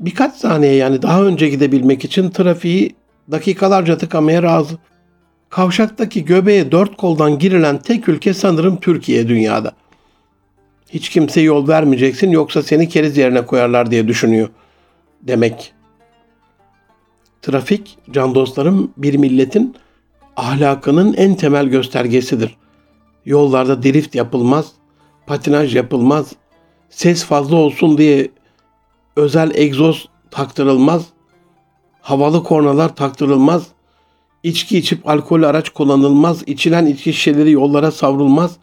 birkaç 0.00 0.34
saniye 0.34 0.74
yani 0.74 1.02
daha 1.02 1.24
önce 1.24 1.48
gidebilmek 1.48 2.04
için 2.04 2.30
trafiği 2.30 2.94
dakikalarca 3.30 3.98
tıkamaya 3.98 4.42
razı. 4.42 4.78
Kavşaktaki 5.48 6.24
göbeğe 6.24 6.72
dört 6.72 6.96
koldan 6.96 7.38
girilen 7.38 7.78
tek 7.78 8.08
ülke 8.08 8.34
sanırım 8.34 8.80
Türkiye 8.80 9.28
dünyada. 9.28 9.72
Hiç 10.90 11.08
kimse 11.08 11.40
yol 11.40 11.68
vermeyeceksin 11.68 12.30
yoksa 12.30 12.62
seni 12.62 12.88
keriz 12.88 13.16
yerine 13.16 13.46
koyarlar 13.46 13.90
diye 13.90 14.08
düşünüyor 14.08 14.48
demek. 15.22 15.74
Trafik, 17.42 17.98
can 18.10 18.34
dostlarım, 18.34 18.90
bir 18.96 19.14
milletin 19.14 19.76
ahlakının 20.36 21.14
en 21.14 21.34
temel 21.34 21.66
göstergesidir. 21.66 22.56
Yollarda 23.24 23.82
drift 23.82 24.14
yapılmaz, 24.14 24.72
patinaj 25.26 25.76
yapılmaz, 25.76 26.32
ses 26.90 27.24
fazla 27.24 27.56
olsun 27.56 27.98
diye 27.98 28.28
özel 29.16 29.50
egzoz 29.54 30.08
taktırılmaz, 30.30 31.06
havalı 32.00 32.44
kornalar 32.44 32.96
taktırılmaz, 32.96 33.66
içki 34.42 34.78
içip 34.78 35.08
alkol 35.08 35.42
araç 35.42 35.70
kullanılmaz, 35.70 36.42
içilen 36.46 36.86
içki 36.86 37.12
şişeleri 37.12 37.50
yollara 37.50 37.90
savrulmaz, 37.90 38.56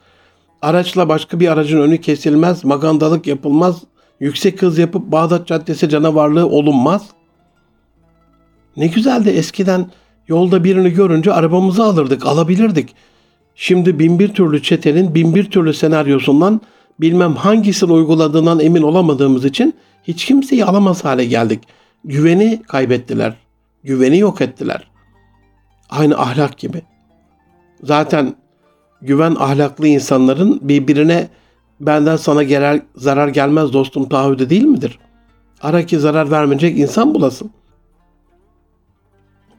araçla 0.62 1.10
başka 1.10 1.40
bir 1.40 1.48
aracın 1.48 1.82
önü 1.82 2.02
kesilmez, 2.02 2.66
magandalık 2.66 3.28
yapılmaz, 3.28 3.82
yüksek 4.20 4.62
hız 4.62 4.78
yapıp 4.78 5.12
Bağdat 5.12 5.48
Caddesi 5.48 5.90
canavarlığı 5.90 6.48
olunmaz. 6.48 7.08
Ne 8.78 8.88
güzeldi 8.88 9.30
eskiden 9.30 9.86
yolda 10.28 10.64
birini 10.64 10.90
görünce 10.90 11.34
arabamızı 11.34 11.84
alırdık, 11.84 12.26
alabilirdik. 12.26 12.96
Şimdi 13.56 14.00
bin 14.00 14.20
bir 14.20 14.34
türlü 14.34 14.64
çetenin 14.64 15.16
bin 15.16 15.36
bir 15.36 15.44
türlü 15.52 15.74
senaryosundan 15.74 16.62
bilmem 17.02 17.36
hangisini 17.36 17.92
uyguladığından 17.92 18.60
emin 18.60 18.82
olamadığımız 18.82 19.46
için 19.46 19.74
hiç 20.04 20.26
kimseyi 20.26 20.66
alamaz 20.66 21.06
hale 21.06 21.26
geldik. 21.26 21.64
Güveni 22.04 22.62
kaybettiler. 22.68 23.34
Güveni 23.84 24.20
yok 24.20 24.42
ettiler. 24.42 24.88
Aynı 25.90 26.18
ahlak 26.18 26.58
gibi. 26.58 26.82
Zaten 27.84 28.36
güven 29.02 29.36
ahlaklı 29.40 29.88
insanların 29.88 30.60
birbirine 30.62 31.28
benden 31.80 32.16
sana 32.16 32.44
gerer, 32.44 32.82
zarar 32.96 33.28
gelmez 33.28 33.74
dostum 33.74 34.10
taahhüdü 34.10 34.50
değil 34.50 34.64
midir? 34.64 35.00
Ara 35.62 35.86
ki 35.86 36.00
zarar 36.00 36.32
vermeyecek 36.32 36.80
insan 36.80 37.14
bulasın. 37.14 37.52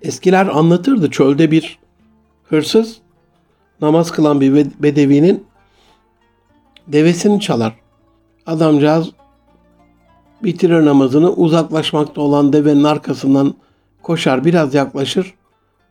Eskiler 0.02 0.46
anlatırdı 0.46 1.10
çölde 1.10 1.50
bir 1.50 1.78
hırsız 2.44 2.96
namaz 3.80 4.10
kılan 4.10 4.40
bir 4.40 4.66
bedevinin 4.82 5.46
devesini 6.86 7.40
çalar. 7.40 7.72
Adamcağız 8.46 9.10
bitirir 10.42 10.84
namazını 10.84 11.32
uzaklaşmakta 11.32 12.20
olan 12.20 12.52
devenin 12.52 12.84
arkasından 12.84 13.54
koşar 14.02 14.44
biraz 14.44 14.74
yaklaşır. 14.74 15.34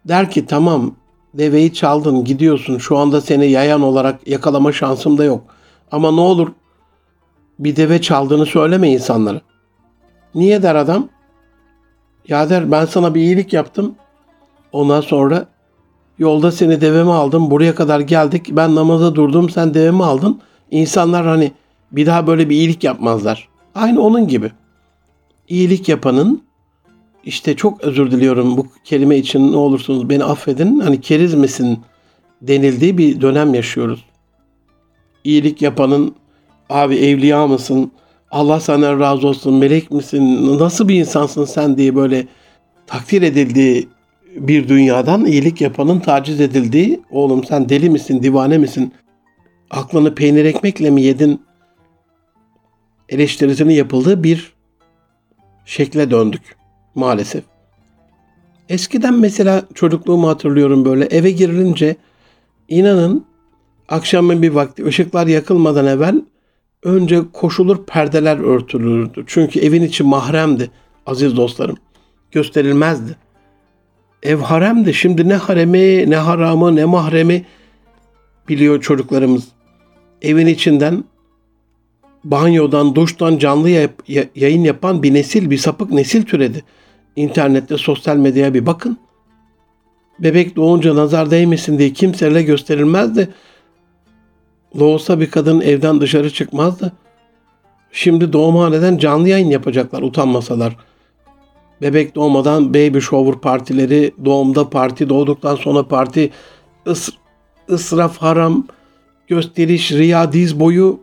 Der 0.05 0.31
ki 0.31 0.45
tamam 0.45 0.95
deveyi 1.33 1.73
çaldın 1.73 2.23
gidiyorsun 2.23 2.77
şu 2.77 2.97
anda 2.97 3.21
seni 3.21 3.51
yayan 3.51 3.81
olarak 3.81 4.27
yakalama 4.27 4.71
şansım 4.71 5.17
da 5.17 5.23
yok. 5.23 5.43
Ama 5.91 6.11
ne 6.11 6.21
olur 6.21 6.51
bir 7.59 7.75
deve 7.75 8.01
çaldığını 8.01 8.45
söyleme 8.45 8.89
insanlara. 8.91 9.41
Niye 10.35 10.63
der 10.63 10.75
adam? 10.75 11.09
Ya 12.27 12.49
der 12.49 12.71
ben 12.71 12.85
sana 12.85 13.15
bir 13.15 13.21
iyilik 13.21 13.53
yaptım. 13.53 13.95
Ondan 14.71 15.01
sonra 15.01 15.47
yolda 16.19 16.51
seni 16.51 16.81
deveme 16.81 17.11
aldım. 17.11 17.51
Buraya 17.51 17.75
kadar 17.75 17.99
geldik. 17.99 18.47
Ben 18.51 18.75
namaza 18.75 19.15
durdum. 19.15 19.49
Sen 19.49 19.73
devemi 19.73 20.03
aldın. 20.03 20.41
İnsanlar 20.71 21.25
hani 21.25 21.51
bir 21.91 22.05
daha 22.05 22.27
böyle 22.27 22.49
bir 22.49 22.55
iyilik 22.55 22.83
yapmazlar. 22.83 23.49
Aynı 23.75 24.01
onun 24.01 24.27
gibi. 24.27 24.51
İyilik 25.47 25.89
yapanın 25.89 26.43
işte 27.23 27.55
çok 27.55 27.81
özür 27.81 28.11
diliyorum 28.11 28.57
bu 28.57 28.67
kelime 28.83 29.17
için 29.17 29.51
ne 29.51 29.57
olursunuz 29.57 30.09
beni 30.09 30.23
affedin. 30.23 30.79
Hani 30.79 31.01
keriz 31.01 31.33
misin 31.33 31.79
denildiği 32.41 32.97
bir 32.97 33.21
dönem 33.21 33.53
yaşıyoruz. 33.53 34.05
İyilik 35.23 35.61
yapanın 35.61 36.15
abi 36.69 36.95
evliya 36.95 37.47
mısın? 37.47 37.91
Allah 38.35 38.59
sana 38.59 38.99
razı 38.99 39.27
olsun 39.27 39.53
melek 39.53 39.91
misin? 39.91 40.57
Nasıl 40.59 40.87
bir 40.87 40.95
insansın 40.95 41.45
sen 41.45 41.77
diye 41.77 41.95
böyle 41.95 42.27
takdir 42.87 43.21
edildiği 43.21 43.87
bir 44.35 44.67
dünyadan 44.67 45.25
iyilik 45.25 45.61
yapanın 45.61 45.99
taciz 45.99 46.41
edildiği 46.41 47.01
oğlum 47.11 47.43
sen 47.43 47.69
deli 47.69 47.89
misin 47.89 48.23
divane 48.23 48.57
misin 48.57 48.93
aklını 49.71 50.15
peynir 50.15 50.45
ekmekle 50.45 50.89
mi 50.89 51.01
yedin 51.01 51.41
eleştirisinin 53.09 53.73
yapıldığı 53.73 54.23
bir 54.23 54.53
şekle 55.65 56.11
döndük 56.11 56.55
maalesef. 56.95 57.43
Eskiden 58.69 59.13
mesela 59.13 59.63
çocukluğumu 59.73 60.27
hatırlıyorum 60.27 60.85
böyle 60.85 61.05
eve 61.05 61.31
girilince 61.31 61.95
inanın 62.69 63.25
akşamın 63.89 64.41
bir 64.41 64.49
vakti 64.49 64.85
ışıklar 64.85 65.27
yakılmadan 65.27 65.85
evvel 65.87 66.21
önce 66.85 67.21
koşulur 67.33 67.85
perdeler 67.85 68.37
örtülürdü. 68.37 69.23
Çünkü 69.27 69.59
evin 69.59 69.83
içi 69.83 70.03
mahremdi 70.03 70.71
aziz 71.05 71.37
dostlarım. 71.37 71.77
Gösterilmezdi. 72.31 73.15
Ev 74.23 74.37
haremdi. 74.37 74.93
Şimdi 74.93 75.29
ne 75.29 75.35
haremi, 75.35 76.09
ne 76.09 76.15
haramı, 76.15 76.75
ne 76.75 76.85
mahremi 76.85 77.45
biliyor 78.49 78.81
çocuklarımız. 78.81 79.47
Evin 80.21 80.47
içinden 80.47 81.03
banyodan, 82.23 82.95
duştan 82.95 83.37
canlı 83.37 83.69
yayın 84.35 84.63
yapan 84.63 85.03
bir 85.03 85.13
nesil, 85.13 85.49
bir 85.49 85.57
sapık 85.57 85.91
nesil 85.91 86.23
türedi. 86.23 86.63
İnternette, 87.15 87.77
sosyal 87.77 88.17
medyaya 88.17 88.53
bir 88.53 88.65
bakın. 88.65 88.97
Bebek 90.19 90.55
doğunca 90.55 90.95
nazar 90.95 91.31
değmesin 91.31 91.79
diye 91.79 91.93
kimseyle 91.93 92.43
gösterilmezdi. 92.43 93.29
Doğsa 94.79 95.19
bir 95.19 95.31
kadın 95.31 95.61
evden 95.61 96.01
dışarı 96.01 96.33
çıkmazdı. 96.33 96.91
Şimdi 97.91 98.33
doğumhaneden 98.33 98.97
canlı 98.97 99.29
yayın 99.29 99.49
yapacaklar 99.49 100.01
utanmasalar. 100.01 100.75
Bebek 101.81 102.15
doğmadan 102.15 102.69
baby 102.73 102.99
shower 102.99 103.41
partileri, 103.41 104.13
doğumda 104.25 104.69
parti, 104.69 105.09
doğduktan 105.09 105.55
sonra 105.55 105.87
parti, 105.87 106.31
ıs, 106.87 107.09
ısraf, 107.69 108.17
haram, 108.17 108.67
gösteriş, 109.27 109.91
riya, 109.91 110.31
diz 110.31 110.59
boyu, 110.59 110.99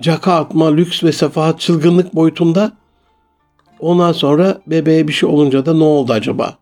caka 0.00 0.34
atma, 0.34 0.70
lüks 0.70 1.04
ve 1.04 1.12
sefahat, 1.12 1.60
çılgınlık 1.60 2.14
boyutunda. 2.14 2.72
Ondan 3.80 4.12
sonra 4.12 4.60
bebeğe 4.66 5.08
bir 5.08 5.12
şey 5.12 5.28
olunca 5.28 5.66
da 5.66 5.74
ne 5.74 5.84
oldu 5.84 6.12
acaba? 6.12 6.58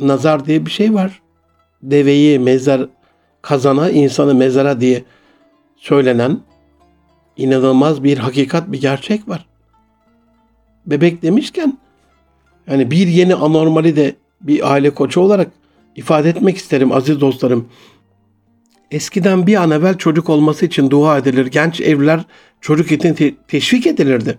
Nazar 0.00 0.46
diye 0.46 0.66
bir 0.66 0.70
şey 0.70 0.94
var. 0.94 1.22
Deveyi 1.82 2.38
mezar 2.38 2.86
kazana, 3.42 3.90
insanı 3.90 4.34
mezara 4.34 4.80
diye 4.80 5.04
söylenen 5.88 6.40
inanılmaz 7.36 8.04
bir 8.04 8.18
hakikat, 8.18 8.72
bir 8.72 8.80
gerçek 8.80 9.28
var. 9.28 9.46
Bebek 10.86 11.22
demişken 11.22 11.78
yani 12.70 12.90
bir 12.90 13.06
yeni 13.06 13.34
anormali 13.34 13.96
de 13.96 14.14
bir 14.40 14.72
aile 14.72 14.90
koçu 14.90 15.20
olarak 15.20 15.48
ifade 15.96 16.28
etmek 16.28 16.56
isterim 16.56 16.92
aziz 16.92 17.20
dostlarım. 17.20 17.68
Eskiden 18.90 19.46
bir 19.46 19.56
an 19.56 19.70
evvel 19.70 19.98
çocuk 19.98 20.30
olması 20.30 20.66
için 20.66 20.90
dua 20.90 21.18
edilir. 21.18 21.46
Genç 21.46 21.80
evliler 21.80 22.24
çocuk 22.60 22.92
için 22.92 23.14
te- 23.14 23.34
teşvik 23.48 23.86
edilirdi. 23.86 24.38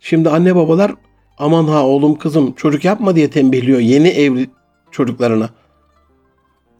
Şimdi 0.00 0.30
anne 0.30 0.56
babalar 0.56 0.94
aman 1.38 1.64
ha 1.64 1.86
oğlum 1.86 2.18
kızım 2.18 2.52
çocuk 2.52 2.84
yapma 2.84 3.16
diye 3.16 3.30
tembihliyor 3.30 3.80
yeni 3.80 4.08
evli 4.08 4.50
çocuklarına. 4.90 5.50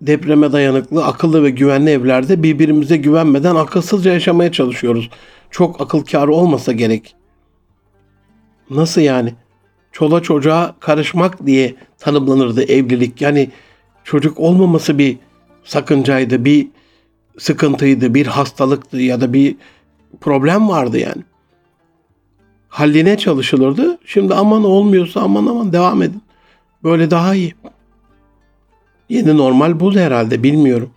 Depreme 0.00 0.52
dayanıklı, 0.52 1.04
akıllı 1.04 1.42
ve 1.42 1.50
güvenli 1.50 1.90
evlerde 1.90 2.42
birbirimize 2.42 2.96
güvenmeden 2.96 3.54
akılsızca 3.54 4.12
yaşamaya 4.12 4.52
çalışıyoruz. 4.52 5.10
Çok 5.50 5.80
akıl 5.80 6.04
kârı 6.04 6.34
olmasa 6.34 6.72
gerek. 6.72 7.14
Nasıl 8.70 9.00
yani? 9.00 9.34
Çola 9.92 10.22
çocuğa 10.22 10.74
karışmak 10.80 11.46
diye 11.46 11.74
tanımlanırdı 11.98 12.62
evlilik. 12.62 13.20
Yani 13.20 13.50
çocuk 14.04 14.40
olmaması 14.40 14.98
bir 14.98 15.16
sakıncaydı, 15.64 16.44
bir 16.44 16.68
sıkıntıydı, 17.38 18.14
bir 18.14 18.26
hastalıktı 18.26 18.96
ya 18.96 19.20
da 19.20 19.32
bir 19.32 19.56
problem 20.20 20.68
vardı 20.68 20.98
yani. 20.98 21.22
Halline 22.68 23.18
çalışılırdı. 23.18 23.98
Şimdi 24.04 24.34
aman 24.34 24.64
olmuyorsa 24.64 25.20
aman 25.20 25.46
aman 25.46 25.72
devam 25.72 26.02
edin. 26.02 26.22
Böyle 26.84 27.10
daha 27.10 27.34
iyi. 27.34 27.54
Yeni 29.08 29.36
normal 29.36 29.80
bu 29.80 29.94
herhalde 29.94 30.42
bilmiyorum. 30.42 30.90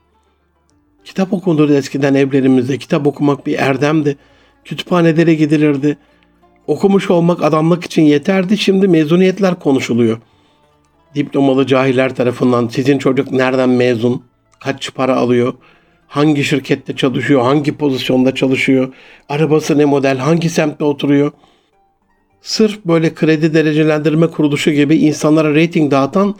Kitap 1.05 1.33
okunurdu 1.33 1.73
eskiden 1.73 2.13
evlerimizde. 2.13 2.77
Kitap 2.77 3.07
okumak 3.07 3.47
bir 3.47 3.59
erdemdi. 3.59 4.17
Kütüphanelere 4.65 5.33
gidilirdi. 5.33 5.97
Okumuş 6.67 7.09
olmak 7.11 7.43
adamlık 7.43 7.83
için 7.83 8.01
yeterdi. 8.01 8.57
Şimdi 8.57 8.87
mezuniyetler 8.87 9.59
konuşuluyor. 9.59 10.17
Diplomalı 11.15 11.67
cahiller 11.67 12.15
tarafından 12.15 12.67
sizin 12.67 12.97
çocuk 12.97 13.31
nereden 13.31 13.69
mezun? 13.69 14.23
Kaç 14.59 14.93
para 14.93 15.15
alıyor? 15.15 15.53
Hangi 16.07 16.43
şirkette 16.43 16.95
çalışıyor? 16.95 17.41
Hangi 17.41 17.77
pozisyonda 17.77 18.35
çalışıyor? 18.35 18.93
Arabası 19.29 19.77
ne 19.77 19.85
model? 19.85 20.17
Hangi 20.17 20.49
semtte 20.49 20.83
oturuyor? 20.83 21.31
Sırf 22.41 22.85
böyle 22.85 23.13
kredi 23.13 23.53
derecelendirme 23.53 24.27
kuruluşu 24.27 24.71
gibi 24.71 24.95
insanlara 24.95 25.55
rating 25.55 25.91
dağıtan 25.91 26.35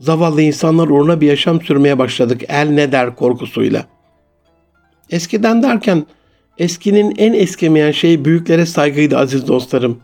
Zavallı 0.00 0.42
insanlar 0.42 0.88
uğruna 0.88 1.20
bir 1.20 1.26
yaşam 1.26 1.60
sürmeye 1.60 1.98
başladık 1.98 2.42
el 2.48 2.68
ne 2.68 2.92
der 2.92 3.16
korkusuyla. 3.16 3.86
Eskiden 5.10 5.62
derken 5.62 6.06
eskinin 6.58 7.14
en 7.18 7.32
eskimeyen 7.32 7.90
şeyi 7.90 8.24
büyüklere 8.24 8.66
saygıydı 8.66 9.18
aziz 9.18 9.48
dostlarım. 9.48 10.00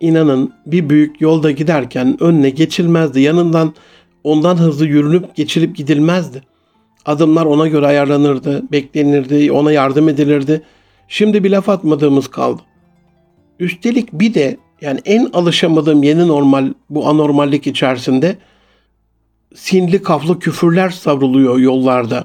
İnanın 0.00 0.52
bir 0.66 0.90
büyük 0.90 1.20
yolda 1.20 1.50
giderken 1.50 2.16
önüne 2.22 2.50
geçilmezdi. 2.50 3.20
Yanından 3.20 3.74
ondan 4.24 4.56
hızlı 4.56 4.86
yürünüp 4.86 5.34
geçilip 5.36 5.76
gidilmezdi. 5.76 6.42
Adımlar 7.06 7.46
ona 7.46 7.68
göre 7.68 7.86
ayarlanırdı, 7.86 8.72
beklenirdi, 8.72 9.52
ona 9.52 9.72
yardım 9.72 10.08
edilirdi. 10.08 10.62
Şimdi 11.08 11.44
bir 11.44 11.50
laf 11.50 11.68
atmadığımız 11.68 12.28
kaldı. 12.28 12.62
Üstelik 13.60 14.12
bir 14.12 14.34
de 14.34 14.56
yani 14.80 15.00
en 15.04 15.30
alışamadığım 15.32 16.02
yeni 16.02 16.28
normal 16.28 16.72
bu 16.90 17.08
anormallik 17.08 17.66
içerisinde 17.66 18.38
sinli 19.54 20.02
kaflı 20.02 20.38
küfürler 20.38 20.90
savruluyor 20.90 21.58
yollarda. 21.58 22.24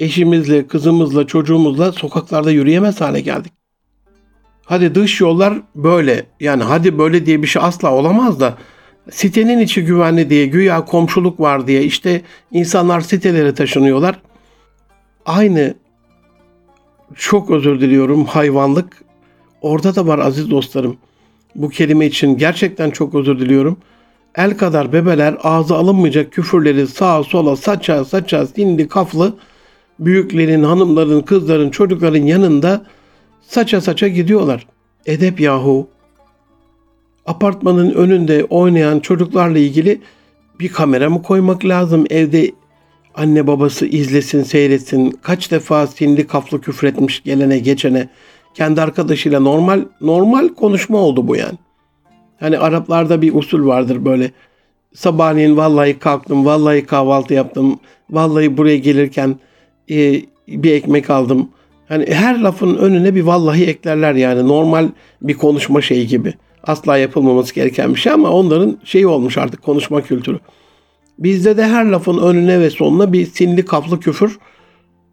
Eşimizle, 0.00 0.66
kızımızla, 0.66 1.26
çocuğumuzla 1.26 1.92
sokaklarda 1.92 2.50
yürüyemez 2.50 3.00
hale 3.00 3.20
geldik. 3.20 3.52
Hadi 4.64 4.94
dış 4.94 5.20
yollar 5.20 5.54
böyle. 5.74 6.26
Yani 6.40 6.62
hadi 6.62 6.98
böyle 6.98 7.26
diye 7.26 7.42
bir 7.42 7.46
şey 7.46 7.62
asla 7.62 7.94
olamaz 7.94 8.40
da 8.40 8.58
sitenin 9.10 9.58
içi 9.58 9.84
güvenli 9.84 10.30
diye 10.30 10.46
güya 10.46 10.84
komşuluk 10.84 11.40
var 11.40 11.66
diye 11.66 11.82
işte 11.82 12.22
insanlar 12.52 13.00
sitelere 13.00 13.54
taşınıyorlar. 13.54 14.20
Aynı 15.26 15.74
çok 17.14 17.50
özür 17.50 17.80
diliyorum 17.80 18.24
hayvanlık 18.24 19.04
orada 19.62 19.94
da 19.94 20.06
var 20.06 20.18
aziz 20.18 20.50
dostlarım. 20.50 20.96
Bu 21.54 21.68
kelime 21.68 22.06
için 22.06 22.38
gerçekten 22.38 22.90
çok 22.90 23.14
özür 23.14 23.38
diliyorum. 23.38 23.76
El 24.36 24.56
kadar 24.56 24.92
bebeler 24.92 25.36
ağza 25.42 25.76
alınmayacak 25.76 26.32
küfürleri 26.32 26.86
sağa 26.86 27.24
sola 27.24 27.56
saça 27.56 28.04
saça 28.04 28.46
sinli 28.46 28.88
kaflı 28.88 29.36
büyüklerin, 29.98 30.62
hanımların, 30.62 31.20
kızların, 31.20 31.70
çocukların 31.70 32.22
yanında 32.22 32.86
saça 33.42 33.80
saça 33.80 34.08
gidiyorlar. 34.08 34.66
Edep 35.06 35.40
yahu. 35.40 35.88
Apartmanın 37.26 37.90
önünde 37.90 38.44
oynayan 38.44 39.00
çocuklarla 39.00 39.58
ilgili 39.58 40.00
bir 40.60 40.68
kamera 40.68 41.10
mı 41.10 41.22
koymak 41.22 41.64
lazım? 41.64 42.04
Evde 42.10 42.52
anne 43.14 43.46
babası 43.46 43.86
izlesin, 43.86 44.42
seyretsin. 44.42 45.18
Kaç 45.22 45.50
defa 45.50 45.86
sinli 45.86 46.26
kaflı 46.26 46.60
küfretmiş 46.60 47.22
gelene 47.22 47.58
geçene. 47.58 48.08
Kendi 48.54 48.80
arkadaşıyla 48.80 49.40
normal 49.40 49.84
normal 50.00 50.48
konuşma 50.48 50.98
oldu 50.98 51.28
bu 51.28 51.36
yani. 51.36 51.58
Hani 52.40 52.58
Araplarda 52.58 53.22
bir 53.22 53.34
usul 53.34 53.66
vardır 53.66 54.04
böyle. 54.04 54.30
Sabahleyin 54.94 55.56
vallahi 55.56 55.98
kalktım, 55.98 56.44
vallahi 56.44 56.86
kahvaltı 56.86 57.34
yaptım, 57.34 57.78
vallahi 58.10 58.56
buraya 58.56 58.76
gelirken 58.76 59.36
e, 59.90 60.22
bir 60.48 60.72
ekmek 60.72 61.10
aldım. 61.10 61.48
Hani 61.88 62.06
her 62.06 62.40
lafın 62.40 62.76
önüne 62.76 63.14
bir 63.14 63.22
vallahi 63.22 63.64
eklerler 63.64 64.14
yani 64.14 64.48
normal 64.48 64.88
bir 65.22 65.34
konuşma 65.34 65.82
şeyi 65.82 66.06
gibi. 66.06 66.34
Asla 66.64 66.96
yapılmaması 66.96 67.54
gereken 67.54 67.94
bir 67.94 68.00
şey 68.00 68.12
ama 68.12 68.30
onların 68.30 68.78
şeyi 68.84 69.06
olmuş 69.06 69.38
artık 69.38 69.62
konuşma 69.62 70.02
kültürü. 70.02 70.40
Bizde 71.18 71.56
de 71.56 71.66
her 71.66 71.84
lafın 71.84 72.18
önüne 72.18 72.60
ve 72.60 72.70
sonuna 72.70 73.12
bir 73.12 73.26
sinli 73.26 73.64
kaplı 73.64 74.00
küfür, 74.00 74.38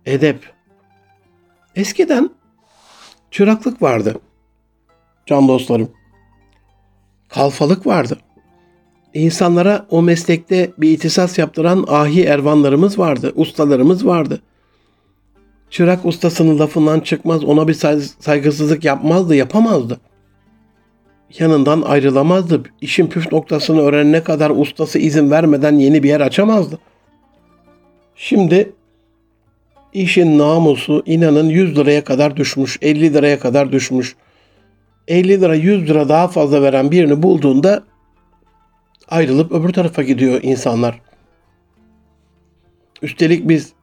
edep. 0.06 0.38
Eskiden 1.75 2.30
çıraklık 3.32 3.82
vardı. 3.82 4.15
Can 5.26 5.48
dostlarım. 5.48 5.91
Kalfalık 7.30 7.88
vardı. 7.88 8.17
İnsanlara 9.13 9.86
o 9.89 10.02
meslekte 10.02 10.72
bir 10.78 10.89
itisas 10.89 11.38
yaptıran 11.38 11.86
ahi 11.88 12.24
ervanlarımız 12.24 13.00
vardı, 13.00 13.32
ustalarımız 13.36 14.06
vardı. 14.06 14.41
Çırak 15.70 16.06
ustasının 16.06 16.60
lafından 16.60 17.00
çıkmaz, 17.00 17.44
ona 17.44 17.67
bir 17.67 17.74
saygısızlık 18.20 18.84
yapmazdı, 18.84 19.36
yapamazdı. 19.36 20.00
Yanından 21.39 21.82
ayrılamazdı. 21.82 22.63
İşin 22.82 23.08
püf 23.08 23.32
noktasını 23.32 23.82
öğrenene 23.82 24.24
kadar 24.24 24.50
ustası 24.50 25.00
izin 25.00 25.32
vermeden 25.32 25.76
yeni 25.76 26.04
bir 26.04 26.10
yer 26.10 26.22
açamazdı. 26.22 26.80
Şimdi 28.15 28.74
işin 29.93 30.38
namusu 30.38 31.04
inanın 31.06 31.49
100 31.49 31.77
liraya 31.77 32.04
kadar 32.04 32.38
düşmüş, 32.38 32.77
50 32.82 33.13
liraya 33.13 33.39
kadar 33.39 33.71
düşmüş. 33.71 34.15
50 35.08 35.41
lira 35.41 35.56
100 35.56 35.89
lira 35.89 36.10
daha 36.10 36.27
fazla 36.27 36.62
veren 36.62 36.91
birini 36.91 37.23
bulduğunda 37.23 37.84
ayrılıp 39.08 39.51
öbür 39.51 39.73
tarafa 39.73 40.04
gidiyor 40.04 40.39
insanlar. 40.43 41.01
Üstelik 43.01 43.49
biz 43.49 43.73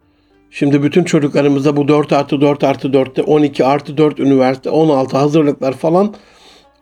Şimdi 0.50 0.82
bütün 0.82 1.04
çocuklarımızda 1.04 1.76
bu 1.76 1.88
4 1.88 2.12
artı 2.12 2.40
4 2.40 2.64
artı 2.64 2.88
4'te 2.88 3.22
12 3.22 3.64
artı 3.64 3.96
4 3.96 4.20
üniversite 4.20 4.70
16 4.70 5.16
hazırlıklar 5.16 5.72
falan 5.72 6.14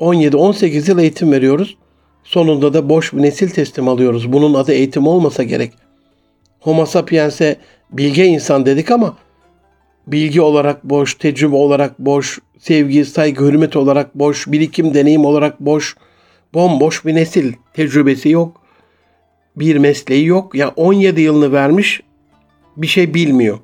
17-18 0.00 0.90
yıl 0.90 0.98
eğitim 0.98 1.32
veriyoruz. 1.32 1.76
Sonunda 2.24 2.74
da 2.74 2.88
boş 2.88 3.12
bir 3.12 3.22
nesil 3.22 3.50
teslim 3.50 3.88
alıyoruz. 3.88 4.32
Bunun 4.32 4.54
adı 4.54 4.72
eğitim 4.72 5.06
olmasa 5.06 5.42
gerek. 5.42 5.72
Homo 6.60 6.86
sapiens'e 6.86 7.56
bilge 7.92 8.24
insan 8.24 8.66
dedik 8.66 8.90
ama 8.90 9.16
bilgi 10.06 10.40
olarak 10.40 10.84
boş, 10.84 11.14
tecrübe 11.14 11.56
olarak 11.56 11.98
boş, 11.98 12.38
sevgi, 12.58 13.04
saygı, 13.04 13.44
hürmet 13.44 13.76
olarak 13.76 14.14
boş, 14.14 14.46
birikim, 14.46 14.94
deneyim 14.94 15.24
olarak 15.24 15.60
boş, 15.60 15.96
bomboş 16.54 17.04
bir 17.04 17.14
nesil. 17.14 17.52
Tecrübesi 17.74 18.28
yok. 18.28 18.60
Bir 19.56 19.76
mesleği 19.76 20.26
yok. 20.26 20.54
Ya 20.54 20.68
17 20.76 21.20
yılını 21.20 21.52
vermiş 21.52 22.00
bir 22.76 22.86
şey 22.86 23.14
bilmiyor. 23.14 23.58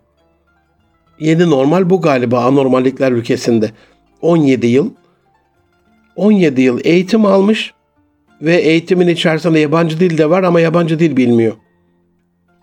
Yeni 1.21 1.51
normal 1.51 1.91
bu 1.91 2.01
galiba 2.01 2.45
anormallikler 2.45 3.13
ülkesinde. 3.13 3.71
17 4.21 4.67
yıl 4.67 4.91
17 6.17 6.63
yıl 6.63 6.81
eğitim 6.85 7.27
almış 7.27 7.75
ve 8.43 8.57
eğitimin 8.57 9.09
içerisinde 9.09 9.59
yabancı 9.59 10.01
dil 10.01 10.19
de 10.19 10.31
var 10.31 10.43
ama 10.43 10.61
yabancı 10.61 10.99
dil 10.99 11.17
bilmiyor. 11.17 11.53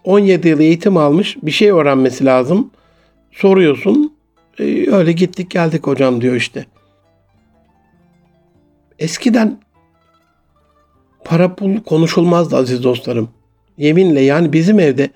17 0.10 0.48
yıl 0.48 0.60
eğitim 0.60 0.98
almış 0.98 1.38
bir 1.44 1.52
şey 1.52 1.72
öğrenmesi 1.72 2.26
lazım. 2.26 2.72
Soruyorsun 3.32 4.14
e, 4.60 4.92
öyle 4.92 5.12
gittik 5.12 5.52
geldik 5.52 5.88
hocam 5.88 6.22
diyor 6.22 6.36
işte. 6.36 6.66
Eskiden 9.00 9.60
para 11.26 11.56
pul 11.56 11.84
konuşulmazdı 11.84 12.56
aziz 12.56 12.84
dostlarım. 12.84 13.30
Yeminle 13.78 14.22
yani 14.22 14.54
bizim 14.54 14.80
evde 14.80 15.10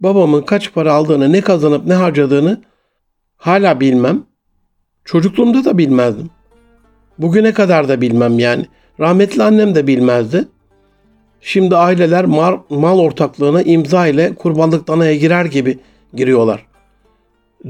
babamın 0.00 0.42
kaç 0.42 0.74
para 0.74 0.92
aldığını, 0.92 1.32
ne 1.32 1.40
kazanıp 1.40 1.86
ne 1.86 1.94
harcadığını 1.94 2.60
hala 3.36 3.80
bilmem. 3.80 4.22
Çocukluğumda 5.04 5.64
da 5.64 5.78
bilmezdim. 5.78 6.30
Bugüne 7.18 7.52
kadar 7.52 7.88
da 7.88 8.00
bilmem 8.00 8.38
yani. 8.38 8.66
Rahmetli 9.00 9.42
annem 9.42 9.74
de 9.74 9.86
bilmezdi. 9.86 10.48
Şimdi 11.46 11.76
aileler 11.76 12.24
mal, 12.24 12.58
mal 12.70 12.98
ortaklığına 12.98 13.62
imza 13.62 14.06
ile 14.06 14.34
kurbanlık 14.34 14.88
danaya 14.88 15.16
girer 15.16 15.44
gibi 15.44 15.78
giriyorlar. 16.14 16.66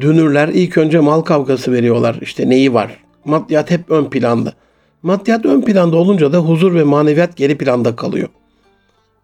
Dünürler 0.01 0.49
ilk 0.49 0.79
önce 0.79 1.01
mal 1.01 1.21
kavgası 1.21 1.73
veriyorlar. 1.73 2.19
İşte 2.21 2.49
neyi 2.51 2.75
var? 2.75 3.05
Maddiyat 3.25 3.71
hep 3.71 3.91
ön 3.91 4.05
planda. 4.05 4.53
Maddiyat 5.03 5.47
ön 5.47 5.61
planda 5.61 5.97
olunca 5.97 6.33
da 6.33 6.39
huzur 6.39 6.75
ve 6.75 6.85
maneviyat 6.85 7.37
geri 7.37 7.59
planda 7.59 7.97
kalıyor. 7.97 8.29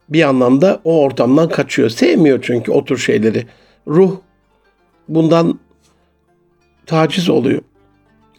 Bir 0.09 0.23
anlamda 0.23 0.81
o 0.85 1.03
ortamdan 1.03 1.49
kaçıyor. 1.49 1.89
Sevmiyor 1.89 2.39
çünkü 2.43 2.73
o 2.73 2.85
tür 2.85 2.97
şeyleri. 2.97 3.47
Ruh 3.89 4.17
bundan 5.09 5.59
taciz 6.87 7.31
oluyor. 7.31 7.63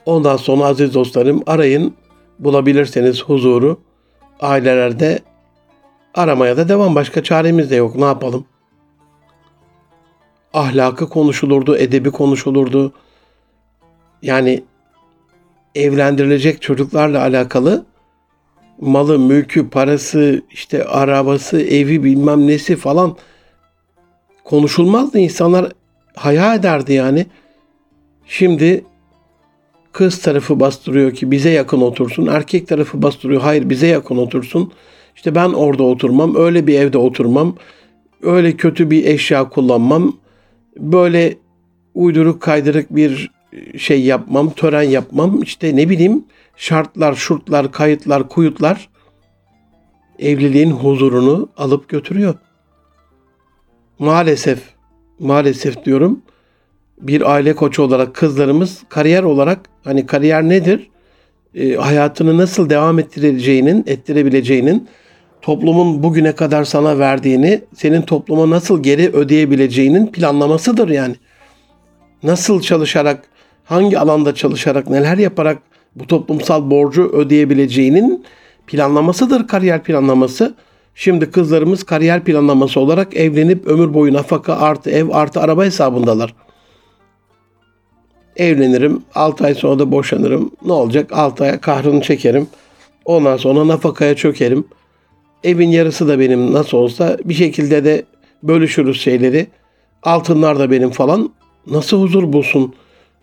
Ondan 0.05 0.37
sonra 0.37 0.65
aziz 0.65 0.93
dostlarım 0.93 1.43
arayın 1.47 1.93
bulabilirseniz 2.39 3.23
huzuru 3.23 3.79
ailelerde 4.41 5.19
aramaya 6.15 6.57
da 6.57 6.69
devam. 6.69 6.95
Başka 6.95 7.23
çaremiz 7.23 7.71
de 7.71 7.75
yok. 7.75 7.95
Ne 7.95 8.05
yapalım? 8.05 8.45
Ahlakı 10.53 11.09
konuşulurdu, 11.09 11.77
edebi 11.77 12.11
konuşulurdu. 12.11 12.93
Yani 14.21 14.63
evlendirilecek 15.75 16.61
çocuklarla 16.61 17.21
alakalı 17.21 17.85
malı, 18.81 19.19
mülkü, 19.19 19.69
parası, 19.69 20.41
işte 20.51 20.85
arabası, 20.85 21.61
evi 21.61 22.03
bilmem 22.03 22.47
nesi 22.47 22.75
falan 22.75 23.17
konuşulmazdı. 24.43 25.19
İnsanlar 25.19 25.71
haya 26.15 26.55
ederdi 26.55 26.93
yani. 26.93 27.25
Şimdi 28.25 28.83
Kız 29.91 30.21
tarafı 30.21 30.59
bastırıyor 30.59 31.11
ki 31.11 31.31
bize 31.31 31.49
yakın 31.49 31.81
otursun. 31.81 32.27
Erkek 32.27 32.67
tarafı 32.67 33.01
bastırıyor 33.01 33.41
hayır 33.41 33.69
bize 33.69 33.87
yakın 33.87 34.17
otursun. 34.17 34.73
İşte 35.21 35.35
ben 35.35 35.49
orada 35.49 35.83
oturmam, 35.83 36.35
öyle 36.35 36.67
bir 36.67 36.79
evde 36.79 36.97
oturmam, 36.97 37.55
öyle 38.21 38.57
kötü 38.57 38.91
bir 38.91 39.05
eşya 39.05 39.49
kullanmam, 39.49 40.17
böyle 40.77 41.37
uyduruk 41.95 42.41
kaydırık 42.41 42.95
bir 42.95 43.31
şey 43.77 44.01
yapmam, 44.01 44.49
tören 44.53 44.81
yapmam. 44.81 45.43
İşte 45.43 45.75
ne 45.75 45.89
bileyim 45.89 46.25
şartlar, 46.55 47.15
şurtlar, 47.15 47.71
kayıtlar, 47.71 48.29
kuyutlar. 48.29 48.89
evliliğin 50.19 50.71
huzurunu 50.71 51.49
alıp 51.57 51.89
götürüyor. 51.89 52.35
Maalesef, 53.99 54.59
maalesef 55.19 55.85
diyorum 55.85 56.21
bir 57.01 57.31
aile 57.31 57.55
koçu 57.55 57.83
olarak 57.83 58.15
kızlarımız 58.15 58.83
kariyer 58.89 59.23
olarak 59.23 59.59
hani 59.83 60.05
kariyer 60.05 60.43
nedir? 60.43 60.89
E, 61.55 61.75
hayatını 61.75 62.37
nasıl 62.37 62.69
devam 62.69 62.99
ettireceğinin, 62.99 63.83
ettirebileceğinin, 63.87 64.87
toplumun 65.41 66.03
bugüne 66.03 66.31
kadar 66.31 66.63
sana 66.63 66.99
verdiğini, 66.99 67.61
senin 67.75 68.01
topluma 68.01 68.49
nasıl 68.49 68.83
geri 68.83 69.15
ödeyebileceğinin 69.15 70.07
planlamasıdır 70.07 70.89
yani. 70.89 71.15
Nasıl 72.23 72.61
çalışarak, 72.61 73.23
hangi 73.65 73.99
alanda 73.99 74.35
çalışarak, 74.35 74.89
neler 74.89 75.17
yaparak 75.17 75.57
bu 75.95 76.07
toplumsal 76.07 76.71
borcu 76.71 77.03
ödeyebileceğinin 77.03 78.25
planlamasıdır 78.67 79.47
kariyer 79.47 79.83
planlaması. 79.83 80.55
Şimdi 80.95 81.31
kızlarımız 81.31 81.83
kariyer 81.83 82.23
planlaması 82.23 82.79
olarak 82.79 83.15
evlenip 83.15 83.67
ömür 83.67 83.93
boyu 83.93 84.13
nafaka 84.13 84.55
artı 84.55 84.89
ev 84.89 85.09
artı 85.11 85.41
araba 85.41 85.65
hesabındalar. 85.65 86.33
Evlenirim, 88.37 89.03
6 89.15 89.45
ay 89.45 89.55
sonra 89.55 89.79
da 89.79 89.91
boşanırım. 89.91 90.51
Ne 90.65 90.71
olacak? 90.73 91.11
6 91.13 91.43
ay 91.43 91.59
kahrını 91.59 92.01
çekerim. 92.01 92.47
Ondan 93.05 93.37
sonra 93.37 93.67
nafakaya 93.67 94.15
çökerim. 94.15 94.65
Evin 95.43 95.69
yarısı 95.69 96.07
da 96.07 96.19
benim 96.19 96.53
nasıl 96.53 96.77
olsa 96.77 97.17
bir 97.25 97.33
şekilde 97.33 97.85
de 97.85 98.05
bölüşürüz 98.43 99.01
şeyleri. 99.01 99.47
Altınlar 100.03 100.59
da 100.59 100.71
benim 100.71 100.89
falan. 100.89 101.33
Nasıl 101.67 102.01
huzur 102.01 102.33
bulsun 102.33 102.75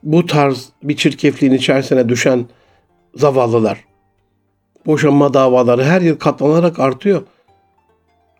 bu 0.03 0.27
tarz 0.27 0.69
bir 0.83 0.97
çirkefliğin 0.97 1.53
içerisine 1.53 2.09
düşen 2.09 2.47
zavallılar? 3.15 3.85
Boşanma 4.87 5.35
davaları 5.35 5.85
her 5.85 6.01
yıl 6.01 6.17
katlanarak 6.17 6.79
artıyor. 6.79 7.23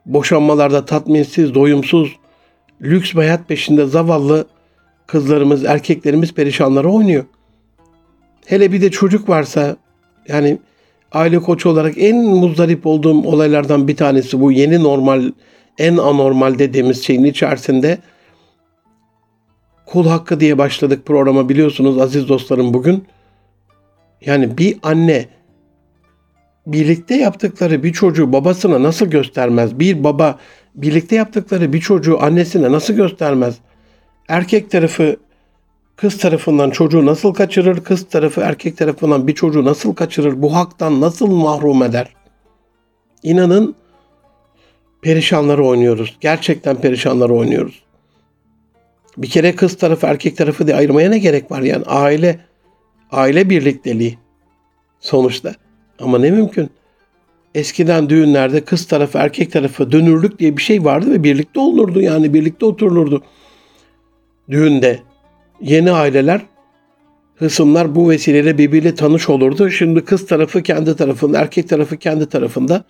Boşanmalarda 0.07 0.85
tatminsiz, 0.85 1.55
doyumsuz, 1.55 2.17
lüks 2.83 3.13
bir 3.13 3.19
hayat 3.19 3.49
peşinde 3.49 3.87
zavallı 3.87 4.47
kızlarımız, 5.07 5.65
erkeklerimiz 5.65 6.35
perişanları 6.35 6.91
oynuyor. 6.91 7.25
Hele 8.47 8.73
bir 8.73 8.81
de 8.81 8.91
çocuk 8.91 9.29
varsa 9.29 9.77
yani 10.29 10.59
aile 11.13 11.39
koçu 11.39 11.69
olarak 11.69 11.95
en 11.99 12.17
muzdarip 12.17 12.87
olduğum 12.87 13.23
olaylardan 13.25 13.89
bir 13.89 13.97
tanesi 13.97 14.41
bu 14.41 14.53
yeni 14.53 14.83
normal, 14.83 15.33
en 15.79 15.97
anormal 15.97 16.59
dediğimiz 16.59 17.05
şeyin 17.05 17.25
içerisinde 17.25 17.99
kul 19.87 20.07
hakkı 20.07 20.41
diye 20.41 20.59
başladık 20.59 21.07
programa 21.07 21.49
biliyorsunuz 21.49 21.99
aziz 21.99 22.29
dostlarım 22.29 22.75
bugün. 22.75 23.05
Yani 24.27 24.59
bir 24.59 24.77
anne 24.83 25.27
birlikte 26.67 27.15
yaptıkları 27.15 27.83
bir 27.83 27.93
çocuğu 27.93 28.33
babasına 28.33 28.83
nasıl 28.83 29.07
göstermez? 29.07 29.79
Bir 29.79 30.05
baba 30.05 30.39
birlikte 30.75 31.17
yaptıkları 31.17 31.73
bir 31.73 31.81
çocuğu 31.81 32.23
annesine 32.23 32.73
nasıl 32.73 32.95
göstermez? 32.95 33.59
Erkek 34.29 34.71
tarafı 34.71 35.17
kız 35.99 36.19
tarafından 36.19 36.71
çocuğu 36.71 37.07
nasıl 37.07 37.35
kaçırır? 37.35 37.85
Kız 37.85 38.09
tarafı 38.09 38.41
erkek 38.41 38.77
tarafından 38.77 39.27
bir 39.27 39.35
çocuğu 39.35 39.65
nasıl 39.65 39.95
kaçırır? 39.95 40.43
Bu 40.43 40.55
haktan 40.55 41.01
nasıl 41.01 41.27
mahrum 41.27 41.83
eder? 41.83 42.09
İnanın 43.23 43.75
perişanları 45.03 45.65
oynuyoruz. 45.65 46.17
Gerçekten 46.21 46.77
perişanları 46.77 47.35
oynuyoruz. 47.35 47.83
Bir 49.17 49.31
kere 49.31 49.57
kız 49.57 49.77
tarafı 49.77 50.07
erkek 50.07 50.37
tarafı 50.37 50.67
diye 50.67 50.77
ayırmaya 50.77 51.11
ne 51.11 51.19
gerek 51.19 51.51
var 51.51 51.63
yani 51.63 51.85
aile 51.85 52.41
aile 53.11 53.51
birlikteliği 53.51 54.19
sonuçta. 55.01 55.55
Ama 55.99 56.19
ne 56.19 56.31
mümkün. 56.31 56.71
Eskiden 57.55 58.09
düğünlerde 58.09 58.65
kız 58.65 58.87
tarafı 58.87 59.19
erkek 59.19 59.53
tarafı 59.53 59.93
dönürlük 59.93 60.39
diye 60.39 60.57
bir 60.57 60.63
şey 60.63 60.85
vardı 60.85 61.11
ve 61.11 61.23
birlikte 61.23 61.61
olurdu 61.61 62.01
yani 62.01 62.35
birlikte 62.35 62.67
oturulurdu. 62.67 63.23
Düğünde 64.51 65.08
yeni 65.61 65.93
aileler 65.93 66.41
hısımlar 67.39 67.95
bu 67.95 68.11
vesileyle 68.11 68.59
birbiriyle 68.59 68.95
tanış 68.95 69.29
olurdu. 69.29 69.71
Şimdi 69.71 70.05
kız 70.05 70.27
tarafı 70.27 70.63
kendi 70.63 70.97
tarafında, 70.97 71.41
erkek 71.41 71.69
tarafı 71.69 71.97
kendi 71.97 72.29
tarafında. 72.29 72.85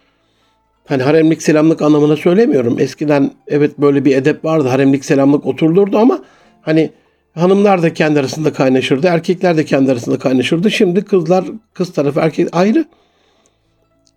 Hani 0.84 1.02
haremlik 1.02 1.42
selamlık 1.42 1.82
anlamına 1.82 2.16
söylemiyorum. 2.16 2.76
Eskiden 2.78 3.30
evet 3.46 3.78
böyle 3.78 4.04
bir 4.04 4.16
edep 4.16 4.44
vardı. 4.44 4.68
Haremlik 4.68 5.04
selamlık 5.04 5.46
oturulurdu 5.46 5.98
ama 5.98 6.24
hani 6.62 6.90
hanımlar 7.34 7.82
da 7.82 7.94
kendi 7.94 8.20
arasında 8.20 8.52
kaynaşırdı. 8.52 9.06
Erkekler 9.06 9.56
de 9.56 9.64
kendi 9.64 9.92
arasında 9.92 10.18
kaynaşırdı. 10.18 10.70
Şimdi 10.70 11.04
kızlar, 11.04 11.44
kız 11.74 11.92
tarafı 11.92 12.20
erkek 12.20 12.48
ayrı. 12.52 12.84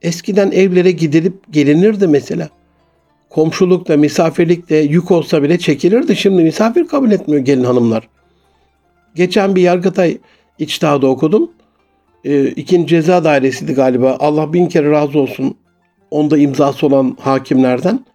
Eskiden 0.02 0.52
evlere 0.52 0.92
gidilip 0.92 1.34
gelinirdi 1.54 2.08
mesela. 2.08 2.50
Komşulukta, 3.30 3.98
misafirlikte 3.98 4.78
yük 4.78 5.12
olsa 5.12 5.44
bile 5.44 5.60
çekilirdi. 5.60 6.16
Şimdi 6.16 6.44
misafir 6.44 6.88
kabul 6.88 7.12
etmiyor 7.12 7.46
gelin 7.46 7.64
hanımlar. 7.64 8.08
Geçen 9.16 9.56
bir 9.56 9.62
Yargıtay 9.62 10.18
içtihadı 10.60 11.08
okudum. 11.08 11.52
E, 12.24 12.48
ikinci 12.48 12.88
ceza 12.88 13.24
dairesiydi 13.24 13.74
galiba. 13.74 14.18
Allah 14.20 14.54
bin 14.54 14.68
kere 14.68 14.92
razı 14.92 15.20
olsun. 15.20 15.58
Onda 16.12 16.38
imzası 16.38 16.88
olan 16.88 17.18
hakimlerden. 17.20 18.06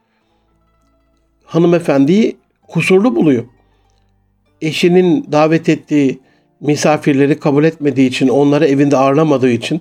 Hanımefendiyi 1.44 2.36
kusurlu 2.68 3.16
buluyor. 3.16 3.44
Eşinin 4.60 5.26
davet 5.32 5.68
ettiği 5.68 6.18
misafirleri 6.60 7.38
kabul 7.38 7.64
etmediği 7.64 8.08
için, 8.08 8.28
onları 8.28 8.66
evinde 8.66 8.96
ağırlamadığı 8.96 9.50
için 9.50 9.80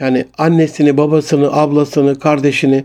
yani 0.00 0.24
annesini, 0.38 0.96
babasını, 0.96 1.52
ablasını, 1.52 2.18
kardeşini, 2.18 2.84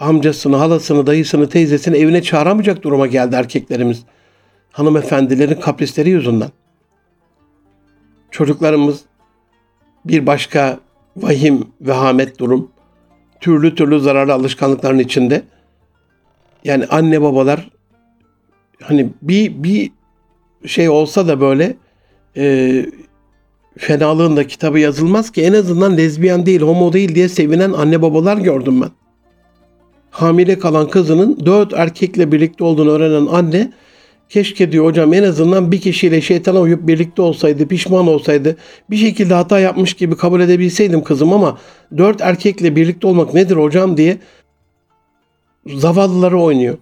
amcasını, 0.00 0.56
halasını, 0.56 1.06
dayısını, 1.06 1.48
teyzesini 1.48 1.96
evine 1.96 2.22
çağıramayacak 2.22 2.82
duruma 2.82 3.06
geldi 3.06 3.34
erkeklerimiz. 3.34 4.02
Hanımefendilerin 4.74 5.60
kaprisleri 5.60 6.10
yüzünden. 6.10 6.50
Çocuklarımız 8.30 9.00
bir 10.04 10.26
başka 10.26 10.80
vahim, 11.16 11.68
vehamet 11.80 12.38
durum. 12.38 12.70
Türlü 13.40 13.74
türlü 13.74 14.00
zararlı 14.00 14.32
alışkanlıkların 14.32 14.98
içinde. 14.98 15.42
Yani 16.64 16.86
anne 16.86 17.22
babalar 17.22 17.70
hani 18.82 19.10
bir 19.22 19.62
bir 19.62 19.90
şey 20.66 20.88
olsa 20.88 21.28
da 21.28 21.40
böyle 21.40 21.76
e, 22.36 22.86
fenalığında 23.78 24.46
kitabı 24.46 24.78
yazılmaz 24.78 25.32
ki 25.32 25.42
en 25.42 25.52
azından 25.52 25.96
lezbiyen 25.96 26.46
değil, 26.46 26.60
homo 26.60 26.92
değil 26.92 27.14
diye 27.14 27.28
sevinen 27.28 27.72
anne 27.72 28.02
babalar 28.02 28.36
gördüm 28.36 28.80
ben. 28.82 28.90
Hamile 30.10 30.58
kalan 30.58 30.88
kızının 30.88 31.46
dört 31.46 31.72
erkekle 31.72 32.32
birlikte 32.32 32.64
olduğunu 32.64 32.90
öğrenen 32.90 33.26
anne 33.26 33.72
keşke 34.34 34.72
diyor 34.72 34.84
hocam 34.84 35.14
en 35.14 35.22
azından 35.22 35.72
bir 35.72 35.80
kişiyle 35.80 36.20
şeytana 36.20 36.60
uyup 36.60 36.86
birlikte 36.86 37.22
olsaydı, 37.22 37.68
pişman 37.68 38.08
olsaydı, 38.08 38.56
bir 38.90 38.96
şekilde 38.96 39.34
hata 39.34 39.58
yapmış 39.58 39.94
gibi 39.94 40.16
kabul 40.16 40.40
edebilseydim 40.40 41.04
kızım 41.04 41.32
ama 41.32 41.58
dört 41.96 42.20
erkekle 42.20 42.76
birlikte 42.76 43.06
olmak 43.06 43.34
nedir 43.34 43.56
hocam 43.56 43.96
diye 43.96 44.18
zavallıları 45.66 46.40
oynuyor. 46.40 46.78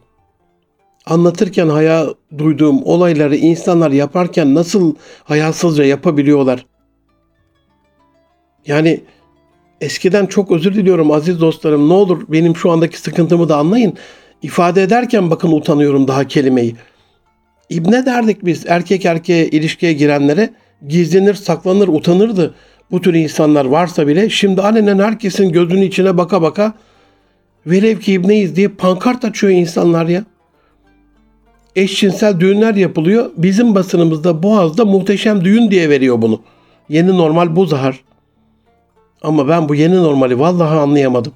Anlatırken 1.07 1.69
haya 1.69 2.07
duyduğum 2.39 2.83
olayları 2.85 3.37
insanlar 3.37 3.91
yaparken 3.91 4.55
nasıl 4.55 4.95
hayasızca 5.25 5.85
yapabiliyorlar? 5.85 6.67
Yani 8.67 9.01
eskiden 9.81 10.27
çok 10.27 10.51
özür 10.51 10.75
diliyorum 10.75 11.11
aziz 11.11 11.41
dostlarım. 11.41 11.89
Ne 11.89 11.93
olur 11.93 12.23
benim 12.29 12.57
şu 12.57 12.71
andaki 12.71 13.01
sıkıntımı 13.01 13.49
da 13.49 13.57
anlayın. 13.57 13.95
İfade 14.43 14.83
ederken 14.83 15.31
bakın 15.31 15.53
utanıyorum 15.53 16.09
daha 16.09 16.27
kelimeyi. 16.29 16.77
İbne 17.73 18.07
derdik 18.07 18.45
biz 18.45 18.65
erkek 18.67 19.05
erkeğe 19.05 19.49
ilişkiye 19.49 19.93
girenlere 19.93 20.51
gizlenir, 20.89 21.35
saklanır, 21.35 21.89
utanırdı. 21.89 22.55
Bu 22.91 23.01
tür 23.01 23.15
insanlar 23.15 23.65
varsa 23.65 24.07
bile 24.07 24.31
şimdi 24.31 24.63
alenen 24.63 24.99
herkesin 24.99 25.53
gözünün 25.53 25.83
içine 25.83 26.17
baka 26.17 26.43
baka 26.43 26.73
velev 27.67 27.99
ki 27.99 28.13
ibneyiz 28.13 28.57
diye 28.57 28.69
pankart 28.69 29.25
açıyor 29.25 29.53
insanlar 29.53 30.07
ya. 30.07 30.25
Eşcinsel 31.77 32.41
düğünler 32.41 32.75
yapılıyor. 32.75 33.31
Bizim 33.37 33.75
basınımızda 33.75 34.43
Boğaz'da 34.43 34.85
muhteşem 34.85 35.45
düğün 35.45 35.71
diye 35.71 35.89
veriyor 35.89 36.23
bunu. 36.23 36.41
Yeni 36.89 37.17
normal 37.17 37.57
bu 37.57 37.67
zahar. 37.67 38.01
Ama 39.23 39.49
ben 39.49 39.69
bu 39.69 39.75
yeni 39.75 39.97
normali 39.97 40.39
vallahi 40.39 40.79
anlayamadım. 40.79 41.33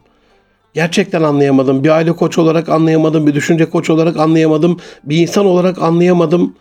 Gerçekten 0.76 1.22
anlayamadım. 1.22 1.84
Bir 1.84 1.88
aile 1.88 2.12
koç 2.12 2.38
olarak 2.38 2.68
anlayamadım. 2.68 3.26
Bir 3.26 3.34
düşünce 3.34 3.70
koç 3.70 3.90
olarak 3.90 4.16
anlayamadım. 4.16 4.78
Bir 5.04 5.16
insan 5.16 5.46
olarak 5.46 5.82
anlayamadım. 5.82 6.54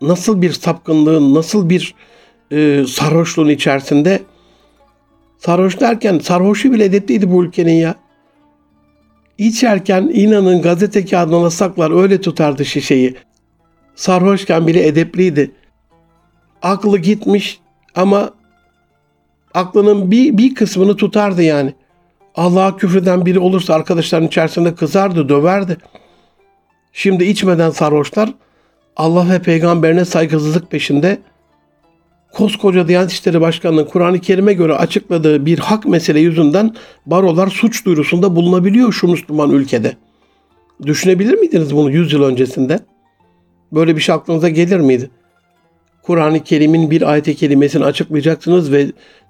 Nasıl 0.00 0.42
bir 0.42 0.52
sapkınlığın, 0.52 1.34
nasıl 1.34 1.68
bir 1.70 1.94
e, 2.50 2.84
sarhoşluğun 2.88 3.48
içerisinde. 3.48 4.22
Sarhoş 5.38 5.80
derken 5.80 6.18
sarhoşu 6.18 6.72
bile 6.72 6.84
edepliydi 6.84 7.32
bu 7.32 7.44
ülkenin 7.44 7.72
ya. 7.72 7.94
İçerken 9.38 10.10
inanın 10.14 10.62
gazete 10.62 11.04
kağıdına 11.04 11.50
saklar 11.50 12.02
öyle 12.02 12.20
tutardı 12.20 12.64
şişeyi. 12.64 13.14
Sarhoşken 13.94 14.66
bile 14.66 14.86
edepliydi. 14.86 15.50
Aklı 16.62 16.98
gitmiş 16.98 17.60
ama 17.94 18.30
aklının 19.54 20.10
bir, 20.10 20.38
bir 20.38 20.54
kısmını 20.54 20.96
tutardı 20.96 21.42
yani. 21.42 21.74
Allah'a 22.36 22.76
küfreden 22.76 23.26
biri 23.26 23.38
olursa 23.38 23.74
arkadaşların 23.74 24.26
içerisinde 24.26 24.74
kızardı, 24.74 25.28
döverdi. 25.28 25.76
Şimdi 26.92 27.24
içmeden 27.24 27.70
sarhoşlar 27.70 28.34
Allah 28.96 29.30
ve 29.30 29.42
peygamberine 29.42 30.04
saygısızlık 30.04 30.70
peşinde 30.70 31.18
koskoca 32.32 32.88
Diyanet 32.88 33.12
İşleri 33.12 33.40
Başkanı'nın 33.40 33.84
Kur'an-ı 33.84 34.20
Kerim'e 34.20 34.52
göre 34.52 34.74
açıkladığı 34.74 35.46
bir 35.46 35.58
hak 35.58 35.86
mesele 35.86 36.20
yüzünden 36.20 36.74
barolar 37.06 37.48
suç 37.48 37.86
duyurusunda 37.86 38.36
bulunabiliyor 38.36 38.92
şu 38.92 39.08
Müslüman 39.08 39.50
ülkede. 39.50 39.96
Düşünebilir 40.86 41.34
miydiniz 41.34 41.74
bunu 41.74 41.90
100 41.90 42.12
yıl 42.12 42.22
öncesinde? 42.22 42.78
Böyle 43.72 43.96
bir 43.96 44.00
şey 44.00 44.14
aklınıza 44.14 44.48
gelir 44.48 44.80
miydi? 44.80 45.10
Kur'an-ı 46.02 46.44
Kerim'in 46.44 46.90
bir 46.90 47.02
ayet-i 47.02 47.36
kerimesini 47.36 47.84
açıklayacaksınız 47.84 48.72
ve 48.72 48.86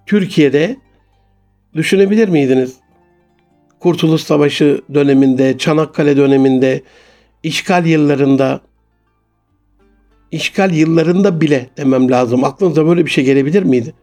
Türkiye'de 0.07 0.77
düşünebilir 1.75 2.29
miydiniz? 2.29 2.86
Kurtuluş 3.81 4.23
Savaşı 4.23 4.81
döneminde, 4.95 5.59
Çanakkale 5.59 6.17
döneminde, 6.17 6.83
işgal 7.43 7.87
yıllarında, 7.87 8.61
işgal 10.31 10.75
yıllarında 10.75 11.41
bile 11.41 11.71
demem 11.77 12.11
lazım. 12.11 12.45
Aklınıza 12.45 12.87
böyle 12.87 13.07
bir 13.07 13.11
şey 13.11 13.25
gelebilir 13.25 13.62
miydi? 13.62 13.95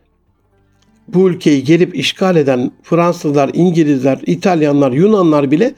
Bu 1.07 1.29
ülkeyi 1.29 1.63
gelip 1.63 1.95
işgal 1.95 2.35
eden 2.35 2.71
Fransızlar, 2.83 3.51
İngilizler, 3.53 4.19
İtalyanlar, 4.25 4.91
Yunanlar 4.91 5.51
bile 5.51 5.75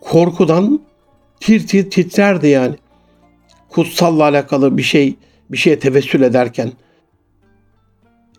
korkudan 0.00 0.80
tir 1.40 1.66
tir 1.66 1.90
titrerdi 1.90 2.48
yani. 2.48 2.76
Kutsalla 3.68 4.22
alakalı 4.24 4.78
bir 4.78 4.82
şey, 4.82 5.16
bir 5.50 5.56
şeye 5.56 5.78
tevessül 5.78 6.22
ederken. 6.22 6.72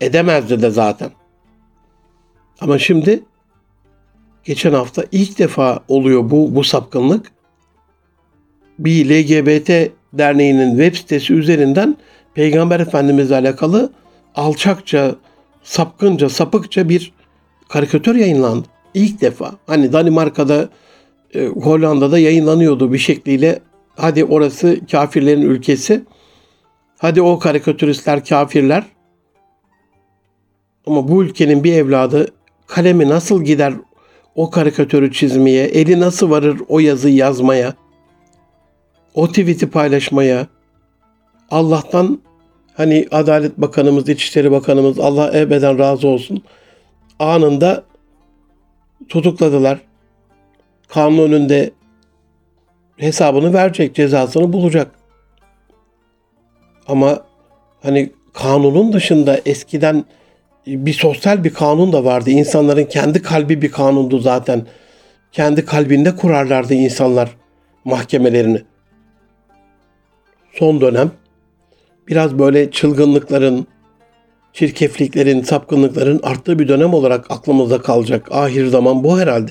Edemezdi 0.00 0.62
de 0.62 0.70
zaten. 0.70 1.10
Ama 2.60 2.78
şimdi 2.78 3.22
geçen 4.44 4.72
hafta 4.72 5.04
ilk 5.12 5.38
defa 5.38 5.80
oluyor 5.88 6.30
bu 6.30 6.54
bu 6.54 6.64
sapkınlık. 6.64 7.32
Bir 8.78 9.10
LGBT 9.10 9.92
derneğinin 10.12 10.70
web 10.70 10.94
sitesi 10.94 11.34
üzerinden 11.34 11.96
Peygamber 12.34 12.80
Efendimizle 12.80 13.34
alakalı 13.34 13.92
alçakça, 14.34 15.14
sapkınca, 15.62 16.28
sapıkça 16.28 16.88
bir 16.88 17.12
karikatür 17.68 18.14
yayınlandı. 18.14 18.66
İlk 18.94 19.20
defa. 19.20 19.52
Hani 19.66 19.92
Danimarka'da, 19.92 20.68
e, 21.34 21.46
Hollanda'da 21.46 22.18
yayınlanıyordu 22.18 22.92
bir 22.92 22.98
şekliyle. 22.98 23.60
Hadi 23.96 24.24
orası 24.24 24.80
kafirlerin 24.90 25.42
ülkesi. 25.42 26.02
Hadi 26.98 27.22
o 27.22 27.38
karikatüristler 27.38 28.24
kafirler. 28.24 28.84
Ama 30.86 31.08
bu 31.08 31.24
ülkenin 31.24 31.64
bir 31.64 31.72
evladı 31.72 32.26
kalemi 32.66 33.08
nasıl 33.08 33.44
gider 33.44 33.74
o 34.34 34.50
karikatürü 34.50 35.12
çizmeye, 35.12 35.64
eli 35.64 36.00
nasıl 36.00 36.30
varır 36.30 36.60
o 36.68 36.80
yazıyı 36.80 37.14
yazmaya, 37.14 37.74
o 39.14 39.28
tweet'i 39.28 39.70
paylaşmaya. 39.70 40.46
Allah'tan 41.50 42.20
hani 42.74 43.08
Adalet 43.10 43.58
Bakanımız, 43.58 44.08
İçişleri 44.08 44.50
Bakanımız 44.50 44.98
Allah 44.98 45.38
ebeden 45.38 45.78
razı 45.78 46.08
olsun. 46.08 46.42
Anında 47.18 47.84
tutukladılar. 49.08 49.78
Kanun 50.88 51.18
önünde 51.18 51.70
hesabını 52.96 53.52
verecek, 53.52 53.94
cezasını 53.94 54.52
bulacak. 54.52 54.90
Ama 56.88 57.22
hani 57.82 58.12
kanunun 58.32 58.92
dışında 58.92 59.40
eskiden 59.46 60.04
bir 60.66 60.92
sosyal 60.92 61.44
bir 61.44 61.54
kanun 61.54 61.92
da 61.92 62.04
vardı. 62.04 62.30
İnsanların 62.30 62.84
kendi 62.84 63.22
kalbi 63.22 63.62
bir 63.62 63.70
kanundu 63.70 64.18
zaten. 64.18 64.66
Kendi 65.32 65.64
kalbinde 65.64 66.16
kurarlardı 66.16 66.74
insanlar 66.74 67.36
mahkemelerini. 67.84 68.62
Son 70.52 70.80
dönem 70.80 71.10
biraz 72.08 72.38
böyle 72.38 72.70
çılgınlıkların, 72.70 73.66
çirkefliklerin, 74.52 75.42
sapkınlıkların 75.42 76.20
arttığı 76.22 76.58
bir 76.58 76.68
dönem 76.68 76.94
olarak 76.94 77.30
aklımızda 77.30 77.82
kalacak. 77.82 78.28
Ahir 78.32 78.66
zaman 78.66 79.04
bu 79.04 79.18
herhalde. 79.18 79.50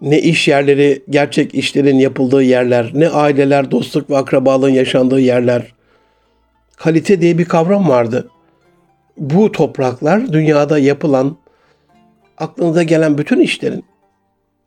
Ne 0.00 0.20
iş 0.20 0.48
yerleri, 0.48 1.02
gerçek 1.10 1.54
işlerin 1.54 1.98
yapıldığı 1.98 2.42
yerler, 2.42 2.90
ne 2.94 3.08
aileler, 3.08 3.70
dostluk 3.70 4.10
ve 4.10 4.16
akrabalığın 4.16 4.68
yaşandığı 4.68 5.20
yerler. 5.20 5.72
Kalite 6.76 7.20
diye 7.20 7.38
bir 7.38 7.44
kavram 7.44 7.88
vardı 7.88 8.28
bu 9.16 9.52
topraklar 9.52 10.32
dünyada 10.32 10.78
yapılan 10.78 11.36
aklınıza 12.38 12.82
gelen 12.82 13.18
bütün 13.18 13.40
işlerin 13.40 13.84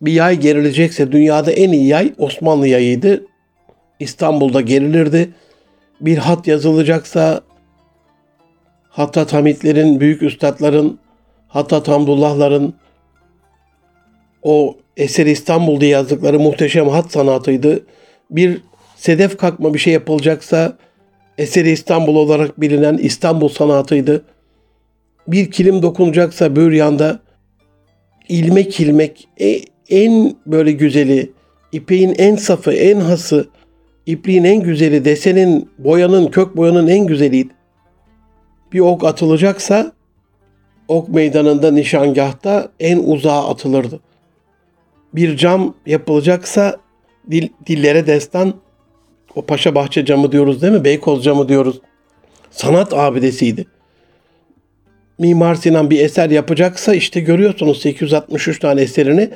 bir 0.02 0.12
yay 0.12 0.40
gerilecekse 0.40 1.12
dünyada 1.12 1.52
en 1.52 1.72
iyi 1.72 1.88
yay 1.88 2.14
Osmanlı 2.18 2.68
yayıydı. 2.68 3.26
İstanbul'da 4.00 4.62
gerilirdi. 4.62 5.30
Bir 6.02 6.18
hat 6.18 6.48
yazılacaksa 6.48 7.42
Hattat 8.90 9.34
Hamitlerin, 9.34 10.00
büyük 10.00 10.22
üstadların, 10.22 11.00
Hattat 11.48 11.88
Hamdullahların 11.88 12.74
o 14.44 14.78
Eser 14.98 15.26
İstanbul 15.26 15.82
diye 15.82 15.92
yazdıkları 15.92 16.40
muhteşem 16.40 16.88
hat 16.88 17.12
sanatıydı. 17.12 17.86
Bir 18.32 18.62
sedef 18.96 19.38
kalkma 19.38 19.74
bir 19.74 19.80
şey 19.80 19.94
yapılacaksa 19.94 20.78
Eseri 21.38 21.72
İstanbul 21.72 22.16
olarak 22.16 22.62
bilinen 22.62 22.98
İstanbul 22.98 23.50
sanatıydı 23.50 24.26
bir 25.28 25.52
kilim 25.52 25.82
dokunacaksa 25.82 26.56
böryanda 26.56 27.20
ilmek 28.30 28.80
ilmek 28.80 29.28
e, 29.42 29.60
en 29.90 30.36
böyle 30.46 30.72
güzeli, 30.72 31.32
ipeğin 31.72 32.16
en 32.18 32.36
safı, 32.36 32.74
en 32.74 33.00
hası, 33.00 33.48
ipliğin 34.06 34.44
en 34.44 34.64
güzeli, 34.64 35.06
desenin, 35.06 35.70
boyanın, 35.78 36.28
kök 36.28 36.58
boyanın 36.58 36.88
en 36.88 37.08
güzeliydi. 37.08 37.54
Bir 38.74 38.80
ok 38.80 39.04
atılacaksa 39.04 39.92
ok 40.88 41.10
meydanında, 41.10 41.72
nişangahta 41.72 42.72
en 42.80 42.98
uzağa 42.98 43.50
atılırdı. 43.50 44.00
Bir 45.14 45.38
cam 45.38 45.74
yapılacaksa 45.86 46.78
dil, 47.32 47.50
dillere 47.68 48.08
destan 48.08 48.54
o 49.36 49.42
Paşa 49.42 49.76
Bahçe 49.76 50.06
camı 50.06 50.32
diyoruz 50.32 50.62
değil 50.62 50.74
mi? 50.74 50.84
Beykoz 50.84 51.24
camı 51.24 51.50
diyoruz. 51.50 51.82
Sanat 52.52 52.94
abidesiydi. 52.94 53.66
Mimar 55.20 55.56
Sinan 55.56 55.90
bir 55.90 56.00
eser 56.00 56.30
yapacaksa 56.30 56.96
işte 56.96 57.20
görüyorsunuz 57.20 57.82
863 57.82 58.60
tane 58.60 58.82
eserini 58.82 59.30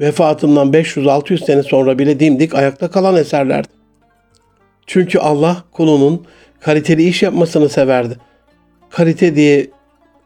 vefatından 0.00 0.70
500-600 0.72 1.44
sene 1.44 1.62
sonra 1.62 1.98
bile 1.98 2.20
dimdik 2.20 2.54
ayakta 2.54 2.90
kalan 2.90 3.16
eserlerdi. 3.16 3.68
Çünkü 4.86 5.18
Allah 5.18 5.64
kulunun 5.72 6.26
kaliteli 6.60 7.08
iş 7.08 7.22
yapmasını 7.22 7.68
severdi. 7.68 8.16
Kalite 8.90 9.36
diye 9.36 9.70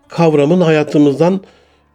kavramın 0.09 0.61
hayatımızdan 0.61 1.41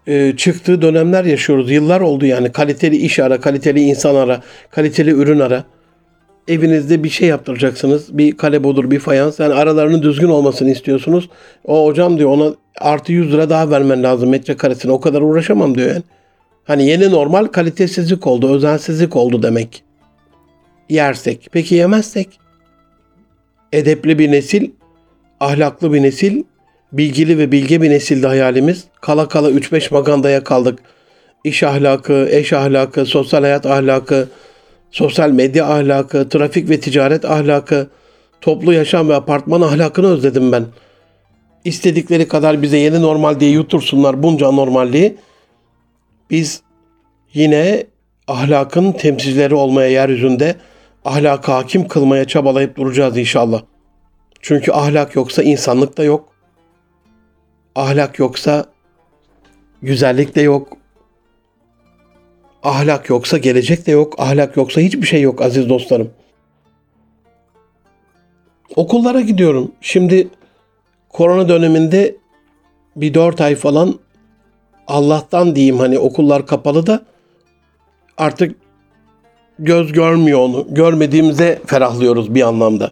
e, 0.08 0.34
çıktığı 0.38 0.82
dönemler 0.82 1.26
yaşıyoruz. 1.26 1.72
Yıllar 1.72 2.02
oldu 2.02 2.26
yani 2.26 2.52
kaliteli 2.52 2.98
iş 2.98 3.20
ara, 3.20 3.40
kaliteli 3.40 3.82
insan 3.82 4.16
ara, 4.16 4.42
kaliteli 4.72 5.12
ürün 5.12 5.40
ara 5.40 5.64
evinizde 6.50 7.04
bir 7.04 7.10
şey 7.10 7.28
yaptıracaksınız. 7.28 8.18
Bir 8.18 8.38
kale 8.38 8.60
olur, 8.60 8.92
bir 8.92 9.00
fayans. 9.00 9.40
Yani 9.40 9.54
aralarının 9.54 10.02
düzgün 10.02 10.30
olmasını 10.30 10.72
istiyorsunuz. 10.72 11.30
O 11.66 11.86
hocam 11.86 12.18
diyor 12.18 12.30
ona 12.30 12.54
artı 12.82 13.12
100 13.12 13.34
lira 13.34 13.50
daha 13.50 13.70
vermen 13.70 14.04
lazım 14.04 14.30
metrekaresine. 14.30 14.92
O 14.92 15.00
kadar 15.00 15.22
uğraşamam 15.22 15.76
diyor 15.76 15.88
yani. 15.88 16.04
Hani 16.64 16.88
yeni 16.88 17.12
normal 17.12 17.46
kalitesizlik 17.46 18.28
oldu, 18.28 18.56
özensizlik 18.56 19.16
oldu 19.16 19.44
demek. 19.44 19.84
Yersek. 20.90 21.50
Peki 21.52 21.76
yemezsek? 21.76 22.40
Edepli 23.74 24.20
bir 24.20 24.32
nesil, 24.32 24.70
ahlaklı 25.40 25.94
bir 25.94 26.04
nesil, 26.04 26.44
bilgili 26.92 27.38
ve 27.38 27.52
bilge 27.52 27.82
bir 27.82 27.90
nesildi 27.90 28.28
hayalimiz. 28.28 28.84
Kala 29.02 29.28
kala 29.28 29.52
3-5 29.52 29.94
magandaya 29.94 30.44
kaldık. 30.44 30.80
İş 31.44 31.64
ahlakı, 31.64 32.28
eş 32.32 32.54
ahlakı, 32.54 33.06
sosyal 33.06 33.42
hayat 33.42 33.66
ahlakı, 33.66 34.28
sosyal 34.92 35.32
medya 35.32 35.66
ahlakı, 35.66 36.30
trafik 36.30 36.70
ve 36.70 36.80
ticaret 36.80 37.26
ahlakı, 37.26 37.90
toplu 38.42 38.74
yaşam 38.74 39.10
ve 39.10 39.16
apartman 39.16 39.62
ahlakını 39.62 40.08
özledim 40.08 40.52
ben. 40.52 40.66
İstedikleri 41.66 42.28
kadar 42.28 42.62
bize 42.62 42.78
yeni 42.78 43.02
normal 43.02 43.40
diye 43.40 43.52
yutursunlar 43.52 44.24
bunca 44.24 44.52
normalliği. 44.52 45.18
Biz 46.30 46.62
yine 47.34 47.84
ahlakın 48.28 48.92
temsilcileri 48.92 49.56
olmaya 49.56 49.90
yeryüzünde 49.90 50.56
ahlaka 51.06 51.56
hakim 51.56 51.88
kılmaya 51.88 52.26
çabalayıp 52.26 52.78
duracağız 52.78 53.18
inşallah. 53.18 53.62
Çünkü 54.42 54.72
ahlak 54.72 55.16
yoksa 55.16 55.44
insanlık 55.44 55.98
da 55.98 56.04
yok. 56.04 56.30
Ahlak 57.76 58.20
yoksa 58.20 58.66
güzellik 59.82 60.36
de 60.36 60.42
yok. 60.42 60.79
Ahlak 62.64 63.10
yoksa 63.10 63.38
gelecek 63.38 63.88
de 63.88 63.92
yok. 63.92 64.16
Ahlak 64.18 64.58
yoksa 64.58 64.82
hiçbir 64.82 65.08
şey 65.08 65.22
yok 65.22 65.42
aziz 65.42 65.70
dostlarım. 65.70 66.10
Okullara 68.76 69.22
gidiyorum. 69.22 69.72
Şimdi 69.82 70.28
korona 71.10 71.50
döneminde 71.50 72.16
bir 72.96 73.14
dört 73.14 73.42
ay 73.42 73.56
falan 73.56 74.00
Allah'tan 74.88 75.56
diyeyim 75.56 75.80
hani 75.80 76.00
okullar 76.00 76.48
kapalı 76.48 76.88
da 76.88 77.06
artık 78.18 78.56
göz 79.60 79.92
görmüyor 79.92 80.40
onu. 80.40 80.68
Görmediğimize 80.70 81.62
ferahlıyoruz 81.66 82.36
bir 82.36 82.42
anlamda. 82.42 82.92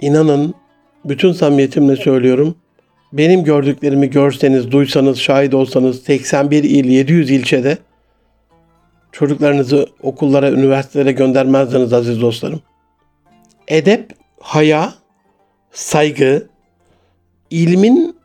İnanın 0.00 0.54
bütün 1.04 1.32
samimiyetimle 1.32 1.96
söylüyorum. 1.96 2.54
Benim 3.12 3.44
gördüklerimi 3.44 4.10
görseniz, 4.10 4.70
duysanız, 4.70 5.18
şahit 5.18 5.54
olsanız 5.54 6.02
81 6.02 6.64
il, 6.64 6.84
700 6.84 7.30
ilçede 7.30 7.78
çocuklarınızı 9.14 9.86
okullara, 10.02 10.50
üniversitelere 10.50 11.12
göndermezdiniz 11.12 11.92
aziz 11.92 12.20
dostlarım. 12.20 12.60
Edep, 13.68 14.10
haya, 14.40 14.94
saygı, 15.72 16.48
ilmin 17.50 18.16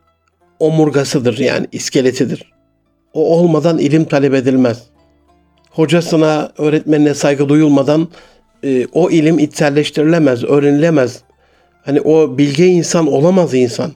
omurgasıdır 0.60 1.38
yani 1.38 1.68
iskeletidir. 1.72 2.52
O 3.14 3.38
olmadan 3.38 3.78
ilim 3.78 4.06
talep 4.06 4.34
edilmez. 4.34 4.84
Hocasına, 5.72 6.52
öğretmenine 6.58 7.14
saygı 7.14 7.50
duyulmadan 7.50 8.08
e, 8.64 8.86
o 8.86 9.10
ilim 9.10 9.40
içselleştirilemez, 9.40 10.44
öğrenilemez. 10.44 11.22
Hani 11.86 12.02
o 12.02 12.38
bilge 12.38 12.66
insan 12.66 13.08
olamaz 13.08 13.54
insan. 13.54 13.92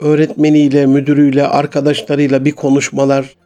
Öğretmeniyle, 0.00 0.86
müdürüyle, 0.86 1.46
arkadaşlarıyla 1.46 2.44
bir 2.44 2.52
konuşmalar, 2.52 3.36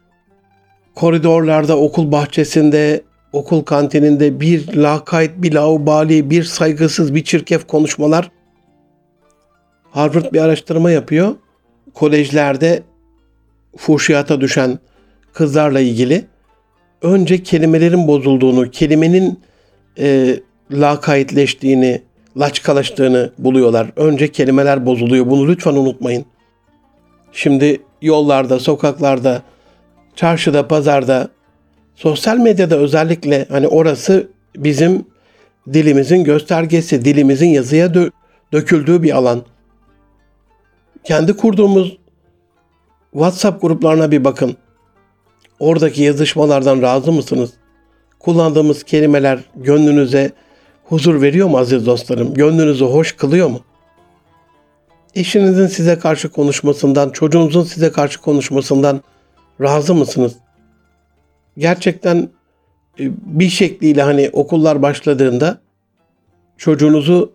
koridorlarda, 0.95 1.77
okul 1.77 2.11
bahçesinde, 2.11 3.01
okul 3.33 3.61
kantininde 3.61 4.39
bir 4.39 4.73
lakayt, 4.75 5.31
bir 5.37 5.53
laubali, 5.53 6.29
bir 6.29 6.43
saygısız, 6.43 7.15
bir 7.15 7.23
çirkef 7.23 7.67
konuşmalar. 7.67 8.31
Harvard 9.91 10.33
bir 10.33 10.41
araştırma 10.41 10.91
yapıyor. 10.91 11.35
Kolejlerde 11.93 12.83
fuhşiyata 13.77 14.41
düşen 14.41 14.79
kızlarla 15.33 15.79
ilgili 15.79 16.25
önce 17.01 17.43
kelimelerin 17.43 18.07
bozulduğunu, 18.07 18.71
kelimenin 18.71 19.39
e, 19.99 20.39
lakaytleştiğini, 20.71 22.01
laçkalaştığını 22.37 23.31
buluyorlar. 23.37 23.91
Önce 23.95 24.31
kelimeler 24.31 24.85
bozuluyor. 24.85 25.29
Bunu 25.29 25.47
lütfen 25.47 25.73
unutmayın. 25.73 26.25
Şimdi 27.31 27.81
yollarda, 28.01 28.59
sokaklarda, 28.59 29.41
çarşıda, 30.15 30.67
pazarda, 30.67 31.29
sosyal 31.95 32.37
medyada 32.37 32.77
özellikle 32.77 33.45
hani 33.49 33.67
orası 33.67 34.27
bizim 34.57 35.05
dilimizin 35.73 36.23
göstergesi, 36.23 37.05
dilimizin 37.05 37.47
yazıya 37.47 37.87
dö- 37.87 38.11
döküldüğü 38.53 39.03
bir 39.03 39.11
alan. 39.11 39.41
Kendi 41.03 41.37
kurduğumuz 41.37 41.97
WhatsApp 43.11 43.61
gruplarına 43.61 44.11
bir 44.11 44.23
bakın. 44.23 44.57
Oradaki 45.59 46.03
yazışmalardan 46.03 46.81
razı 46.81 47.11
mısınız? 47.11 47.53
Kullandığımız 48.19 48.83
kelimeler 48.83 49.39
gönlünüze 49.55 50.31
huzur 50.83 51.21
veriyor 51.21 51.47
mu 51.47 51.57
aziz 51.57 51.85
dostlarım? 51.85 52.33
Gönlünüzü 52.33 52.85
hoş 52.85 53.11
kılıyor 53.11 53.49
mu? 53.49 53.61
Eşinizin 55.15 55.67
size 55.67 55.99
karşı 55.99 56.29
konuşmasından, 56.29 57.09
çocuğunuzun 57.09 57.63
size 57.63 57.91
karşı 57.91 58.21
konuşmasından 58.21 59.01
razı 59.61 59.95
mısınız? 59.95 60.33
Gerçekten 61.57 62.29
e, 62.99 63.03
bir 63.25 63.49
şekliyle 63.49 64.01
hani 64.01 64.29
okullar 64.33 64.81
başladığında 64.81 65.61
çocuğunuzu 66.57 67.31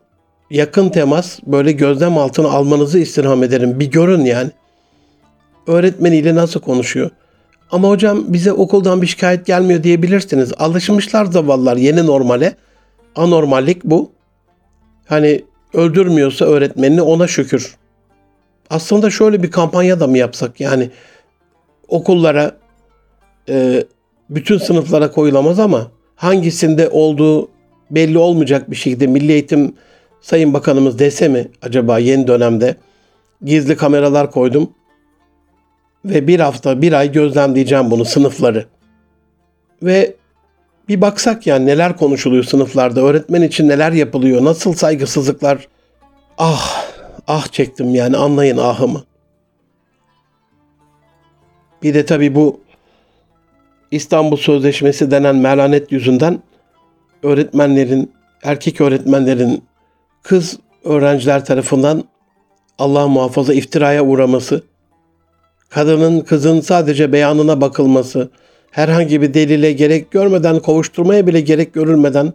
yakın 0.51 0.89
temas 0.89 1.39
böyle 1.47 1.73
gözlem 1.73 2.19
altına 2.19 2.49
almanızı 2.49 2.99
istirham 2.99 3.43
ederim. 3.43 3.81
Bir 3.81 3.91
görün 3.91 4.25
yani. 4.25 4.51
Öğretmeniyle 5.67 6.35
nasıl 6.35 6.61
konuşuyor? 6.61 7.11
Ama 7.71 7.89
hocam 7.89 8.25
bize 8.29 8.53
okuldan 8.53 9.03
bir 9.03 9.07
şikayet 9.07 9.47
gelmiyor 9.47 9.83
diyebilirsiniz. 9.83 10.53
Alışmışlar 10.59 11.25
zavallar 11.25 11.77
yeni 11.77 12.07
normale. 12.07 12.55
Anormallik 13.15 13.85
bu. 13.85 14.11
Hani 15.07 15.45
öldürmüyorsa 15.75 16.45
öğretmenini 16.45 17.03
ona 17.03 17.27
şükür. 17.27 17.77
Aslında 18.71 19.11
şöyle 19.11 19.43
bir 19.43 19.51
kampanya 19.51 20.01
da 20.01 20.07
mı 20.07 20.19
yapsak 20.19 20.61
yani 20.61 20.91
okullara 21.89 22.57
e, 23.49 23.85
bütün 24.31 24.59
sınıflara 24.59 25.11
koyulamaz 25.11 25.61
ama 25.61 25.91
hangisinde 26.17 26.89
olduğu 26.89 27.49
belli 27.91 28.19
olmayacak 28.19 28.71
bir 28.71 28.77
şekilde 28.77 29.07
Milli 29.07 29.33
Eğitim 29.33 29.75
Sayın 30.21 30.55
Bakanımız 30.55 30.99
dese 30.99 31.29
mi 31.29 31.49
acaba 31.63 31.99
yeni 31.99 32.27
dönemde 32.27 32.77
gizli 33.45 33.77
kameralar 33.77 34.31
koydum 34.31 34.71
ve 36.05 36.27
bir 36.27 36.41
hafta 36.41 36.83
bir 36.83 36.93
ay 36.93 37.13
gözlemleyeceğim 37.13 37.91
bunu 37.91 38.05
sınıfları 38.05 38.67
ve 39.83 40.15
bir 40.89 41.01
baksak 41.01 41.47
yani 41.47 41.67
neler 41.67 41.97
konuşuluyor 41.97 42.45
sınıflarda 42.45 43.01
öğretmen 43.01 43.43
için 43.43 43.69
neler 43.69 43.93
yapılıyor 43.93 44.45
nasıl 44.45 44.73
saygısızlıklar 44.73 45.69
ah 46.39 46.85
ah 47.27 47.47
çektim 47.47 47.95
yani 47.95 48.17
anlayın 48.17 48.57
ahımı. 48.57 49.05
Bir 51.83 51.95
de 51.95 52.05
tabii 52.05 52.35
bu 52.35 52.61
İstanbul 53.91 54.37
Sözleşmesi 54.37 55.11
denen 55.11 55.37
melanet 55.37 55.93
yüzünden 55.93 56.39
öğretmenlerin, 57.23 58.13
erkek 58.43 58.81
öğretmenlerin 58.81 59.63
kız 60.23 60.59
öğrenciler 60.85 61.45
tarafından 61.45 62.05
Allah 62.79 63.09
muhafaza 63.09 63.55
iftiraya 63.55 64.05
uğraması, 64.05 64.63
kadının 65.69 66.21
kızın 66.21 66.61
sadece 66.61 67.13
beyanına 67.13 67.61
bakılması, 67.61 68.31
herhangi 68.71 69.23
bir 69.23 69.35
delile 69.35 69.73
gerek 69.73 70.11
görmeden, 70.11 70.59
kovuşturmaya 70.59 71.27
bile 71.27 71.41
gerek 71.41 71.75
görülmeden 71.75 72.33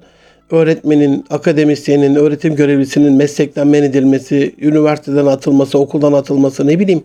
öğretmenin, 0.52 1.26
akademisyenin, 1.30 2.16
öğretim 2.16 2.56
görevlisinin 2.56 3.14
meslekten 3.14 3.68
men 3.68 3.84
edilmesi, 3.84 4.56
üniversiteden 4.60 5.26
atılması, 5.26 5.80
okuldan 5.80 6.14
atılması 6.14 6.68
ne 6.68 6.80
bileyim 6.80 7.04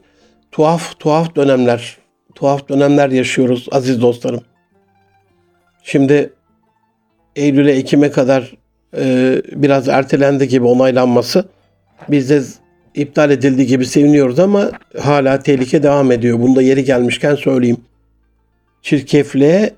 tuhaf 0.53 0.99
tuhaf 0.99 1.37
dönemler, 1.37 1.97
tuhaf 2.37 2.68
dönemler 2.68 3.11
yaşıyoruz 3.11 3.66
aziz 3.72 4.01
dostlarım. 4.01 4.43
Şimdi 5.82 6.32
Eylül'e 7.37 7.72
Ekim'e 7.72 8.11
kadar 8.11 8.55
e, 8.97 9.34
biraz 9.53 9.89
ertelendi 9.89 10.49
gibi 10.49 10.66
onaylanması 10.66 11.49
bizde 12.09 12.43
iptal 12.95 13.30
edildi 13.30 13.66
gibi 13.66 13.87
seviniyoruz 13.87 14.39
ama 14.39 14.70
hala 15.01 15.39
tehlike 15.43 15.82
devam 15.82 16.12
ediyor. 16.12 16.41
Bunda 16.41 16.62
yeri 16.62 16.84
gelmişken 16.84 17.34
söyleyeyim. 17.34 17.80
Çirkefliğe 18.82 19.74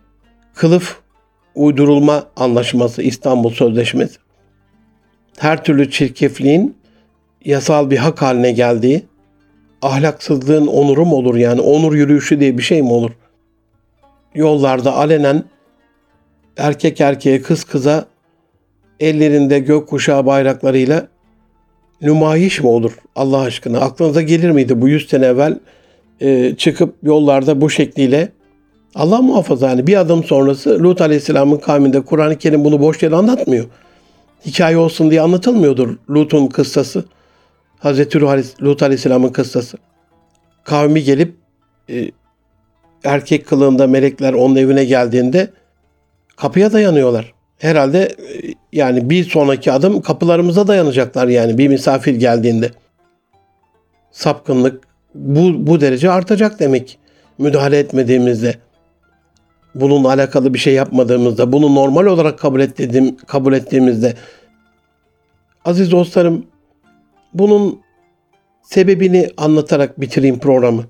kılıf 0.55 1.01
uydurulma 1.55 2.25
anlaşması 2.37 3.03
İstanbul 3.03 3.51
Sözleşmesi. 3.51 4.17
Her 5.39 5.65
türlü 5.65 5.91
çirkefliğin 5.91 6.77
yasal 7.45 7.91
bir 7.91 7.97
hak 7.97 8.23
haline 8.23 8.53
geldiği, 8.53 9.07
ahlaksızlığın 9.83 10.67
onuru 10.67 11.05
mu 11.05 11.17
olur 11.17 11.37
yani 11.37 11.61
onur 11.61 11.95
yürüyüşü 11.95 12.41
diye 12.41 12.59
bir 12.59 12.63
şey 12.63 12.83
mi 12.83 12.93
olur? 12.93 13.11
Yollarda 14.35 14.95
alenen 14.95 15.45
erkek 16.57 17.01
erkeğe 17.01 17.43
kız 17.43 17.65
kıza 17.65 18.07
ellerinde 19.01 19.59
gökkuşağı 19.59 20.27
bayraklarıyla 20.27 21.09
nümayiş 22.03 22.61
mi 22.61 22.69
olur 22.69 22.93
Allah 23.17 23.41
aşkına? 23.41 23.81
Aklınıza 23.81 24.23
gelir 24.23 24.51
miydi 24.51 24.81
bu 24.81 24.89
yüz 24.89 25.09
sene 25.09 25.27
evvel 25.27 25.59
e, 26.21 26.55
çıkıp 26.57 26.95
yollarda 27.03 27.61
bu 27.61 27.71
şekliyle 27.71 28.29
Allah 28.95 29.23
muhafaza 29.23 29.69
yani 29.69 29.87
bir 29.87 30.01
adım 30.01 30.25
sonrası 30.25 30.83
Lut 30.83 31.01
Aleyhisselam'ın 31.01 31.57
kavminde 31.57 32.01
Kur'an-ı 32.01 32.39
Kerim 32.39 32.65
bunu 32.65 32.81
boş 32.81 33.03
yere 33.03 33.17
anlatmıyor. 33.17 33.65
Hikaye 34.47 34.77
olsun 34.77 35.11
diye 35.11 35.21
anlatılmıyordur 35.21 35.97
Lut'un 36.11 36.47
kıssası. 36.47 37.05
Hazreti 37.79 38.21
Lut 38.63 38.83
Aleyhisselam'ın 38.83 39.29
kıssası. 39.29 39.79
Kavmi 40.65 41.03
gelip 41.03 41.35
e, 41.91 42.11
erkek 43.05 43.47
kılığında 43.47 43.87
melekler 43.87 44.33
onun 44.33 44.57
evine 44.57 44.85
geldiğinde 44.85 45.51
kapıya 46.37 46.73
dayanıyorlar. 46.73 47.35
Herhalde 47.59 48.03
e, 48.03 48.55
yani 48.73 49.11
bir 49.11 49.25
sonraki 49.25 49.73
adım 49.73 50.01
kapılarımıza 50.01 50.67
dayanacaklar 50.67 51.29
yani 51.29 51.59
bir 51.59 51.69
misafir 51.69 52.15
geldiğinde. 52.15 52.71
Sapkınlık 54.13 54.85
bu, 55.15 55.67
bu 55.67 55.81
derece 55.81 56.11
artacak 56.11 56.61
demek 56.61 56.99
müdahale 57.39 57.79
etmediğimizde 57.79 58.55
bununla 59.75 60.09
alakalı 60.09 60.55
bir 60.55 60.59
şey 60.59 60.75
yapmadığımızda, 60.75 61.53
bunu 61.53 61.75
normal 61.75 62.07
olarak 62.07 62.39
kabul 62.39 62.61
ettiğim, 62.61 63.17
kabul 63.17 63.53
ettiğimizde 63.53 64.15
aziz 65.65 65.91
dostlarım 65.91 66.47
bunun 67.39 67.81
sebebini 68.63 69.29
anlatarak 69.37 70.01
bitireyim 70.01 70.39
programı. 70.39 70.85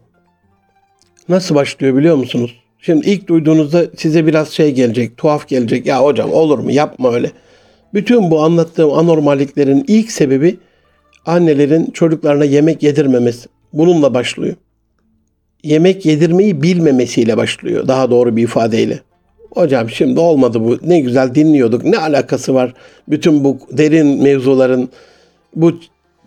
Nasıl 1.29 1.55
başlıyor 1.55 1.97
biliyor 1.97 2.17
musunuz? 2.17 2.61
Şimdi 2.79 3.11
ilk 3.11 3.29
duyduğunuzda 3.29 3.87
size 3.97 4.27
biraz 4.27 4.51
şey 4.51 4.75
gelecek, 4.75 5.17
tuhaf 5.17 5.49
gelecek. 5.49 5.87
Ya 5.87 6.05
hocam 6.05 6.33
olur 6.33 6.59
mu? 6.59 6.71
Yapma 6.71 7.15
öyle. 7.15 7.31
Bütün 7.95 8.31
bu 8.31 8.43
anlattığım 8.43 8.93
anormalliklerin 8.93 9.85
ilk 9.89 10.11
sebebi 10.11 10.57
annelerin 11.27 11.91
çocuklarına 11.91 12.45
yemek 12.45 12.83
yedirmemesi. 12.83 13.49
Bununla 13.73 14.15
başlıyor. 14.15 14.57
yemek 15.65 16.07
yedirmeyi 16.07 16.63
bilmemesiyle 16.63 17.37
başlıyor. 17.37 17.89
Daha 17.89 18.11
doğru 18.11 18.37
bir 18.37 18.43
ifadeyle. 18.43 19.01
Hocam 19.51 19.91
şimdi 19.91 20.21
olmadı 20.21 20.61
bu. 20.65 20.79
Ne 20.83 21.01
güzel 21.01 21.35
dinliyorduk. 21.35 21.85
Ne 21.85 21.99
alakası 21.99 22.55
var 22.55 22.75
bütün 23.09 23.45
bu 23.45 23.59
derin 23.73 24.23
mevzuların, 24.23 24.89
bu 25.57 25.73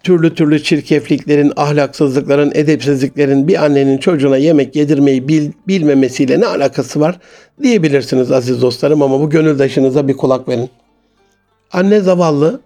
türlü 0.04 0.36
türlü 0.36 0.64
çirkefliklerin, 0.64 1.54
ahlaksızlıkların, 1.56 2.52
edepsizliklerin 2.54 3.48
bir 3.48 3.66
annenin 3.66 3.98
çocuğuna 3.98 4.38
yemek 4.38 4.76
yedirmeyi 4.76 5.28
bil, 5.28 5.52
bilmemesiyle 5.68 6.40
ne 6.40 6.46
alakası 6.46 7.00
var 7.00 7.20
diyebilirsiniz 7.64 8.32
aziz 8.32 8.62
dostlarım 8.62 9.02
ama 9.02 9.20
bu 9.20 9.30
gönüldaşınıza 9.30 10.08
bir 10.08 10.18
kulak 10.18 10.48
verin. 10.48 10.70
Anne 11.74 12.00
zavallı 12.00 12.62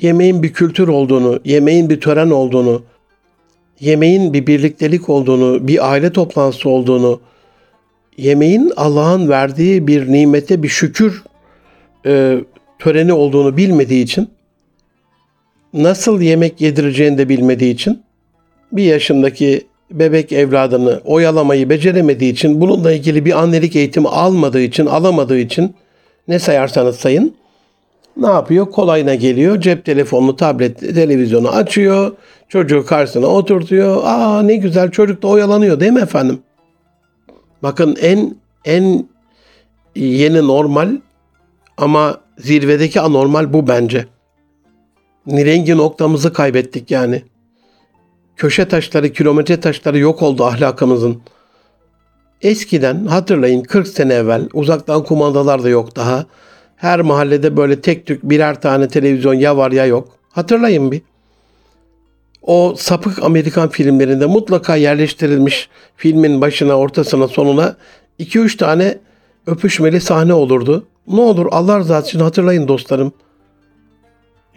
yemeğin 0.00 0.42
bir 0.42 0.52
kültür 0.52 0.88
olduğunu, 0.88 1.40
yemeğin 1.44 1.90
bir 1.90 2.00
tören 2.00 2.30
olduğunu, 2.30 2.82
yemeğin 3.80 4.32
bir 4.32 4.46
birliktelik 4.46 5.08
olduğunu, 5.08 5.68
bir 5.68 5.90
aile 5.90 6.12
toplantısı 6.12 6.68
olduğunu, 6.68 7.20
yemeğin 8.16 8.72
Allah'ın 8.76 9.28
verdiği 9.28 9.86
bir 9.86 10.12
nimete 10.12 10.62
bir 10.62 10.68
şükür 10.68 11.22
e, 12.06 12.38
töreni 12.78 13.12
olduğunu 13.12 13.56
bilmediği 13.56 14.02
için 14.02 14.28
nasıl 15.72 16.20
yemek 16.20 16.60
yedireceğini 16.60 17.18
de 17.18 17.28
bilmediği 17.28 17.74
için 17.74 18.02
bir 18.72 18.84
yaşındaki 18.84 19.66
bebek 19.90 20.32
evladını 20.32 21.00
oyalamayı 21.04 21.70
beceremediği 21.70 22.32
için 22.32 22.60
bununla 22.60 22.92
ilgili 22.92 23.24
bir 23.24 23.38
annelik 23.42 23.76
eğitimi 23.76 24.08
almadığı 24.08 24.60
için 24.60 24.86
alamadığı 24.86 25.38
için 25.38 25.74
ne 26.28 26.38
sayarsanız 26.38 26.96
sayın 26.96 27.34
ne 28.16 28.26
yapıyor? 28.26 28.70
Kolayına 28.70 29.14
geliyor. 29.14 29.60
Cep 29.60 29.84
telefonunu, 29.84 30.36
tablet, 30.36 30.78
televizyonu 30.78 31.48
açıyor. 31.48 32.12
Çocuğu 32.48 32.86
karşısına 32.86 33.26
oturtuyor. 33.26 34.00
Aa 34.04 34.42
ne 34.42 34.56
güzel 34.56 34.90
çocuk 34.90 35.22
da 35.22 35.28
oyalanıyor 35.28 35.80
değil 35.80 35.92
mi 35.92 36.00
efendim? 36.00 36.38
Bakın 37.62 37.96
en 38.00 38.36
en 38.64 39.08
yeni 39.96 40.46
normal 40.46 40.96
ama 41.76 42.20
zirvedeki 42.38 43.00
anormal 43.00 43.52
bu 43.52 43.68
bence. 43.68 44.06
Rengi 45.28 45.76
noktamızı 45.76 46.32
kaybettik 46.32 46.90
yani. 46.90 47.22
Köşe 48.36 48.68
taşları, 48.68 49.12
kilometre 49.12 49.60
taşları 49.60 49.98
yok 49.98 50.22
oldu 50.22 50.44
ahlakımızın. 50.44 51.22
Eskiden 52.42 53.06
hatırlayın 53.06 53.62
40 53.62 53.88
sene 53.88 54.14
evvel 54.14 54.48
uzaktan 54.52 55.04
kumandalar 55.04 55.64
da 55.64 55.68
yok 55.68 55.96
daha. 55.96 56.26
Her 56.76 57.00
mahallede 57.00 57.56
böyle 57.56 57.80
tek 57.80 58.06
tük 58.06 58.22
birer 58.22 58.60
tane 58.60 58.88
televizyon 58.88 59.34
ya 59.34 59.56
var 59.56 59.72
ya 59.72 59.86
yok. 59.86 60.08
Hatırlayın 60.30 60.92
bir. 60.92 61.02
O 62.42 62.74
sapık 62.78 63.22
Amerikan 63.22 63.68
filmlerinde 63.68 64.26
mutlaka 64.26 64.76
yerleştirilmiş 64.76 65.68
filmin 65.96 66.40
başına, 66.40 66.74
ortasına, 66.74 67.28
sonuna 67.28 67.76
2-3 68.20 68.56
tane 68.56 68.98
öpüşmeli 69.46 70.00
sahne 70.00 70.34
olurdu. 70.34 70.86
Ne 71.08 71.20
olur 71.20 71.46
Allah 71.50 71.78
rızası 71.78 72.08
için 72.08 72.20
hatırlayın 72.20 72.68
dostlarım. 72.68 73.12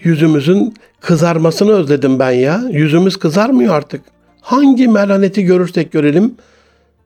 Yüzümüzün 0.04 0.74
kızarmasını 1.02 1.72
özledim 1.72 2.20
ben 2.20 2.32
ya. 2.32 2.62
Yüzümüz 2.72 3.18
kızarmıyor 3.18 3.76
artık. 3.76 4.02
Hangi 4.42 4.88
melaneti 4.88 5.44
görürsek 5.44 5.92
görelim 5.92 6.36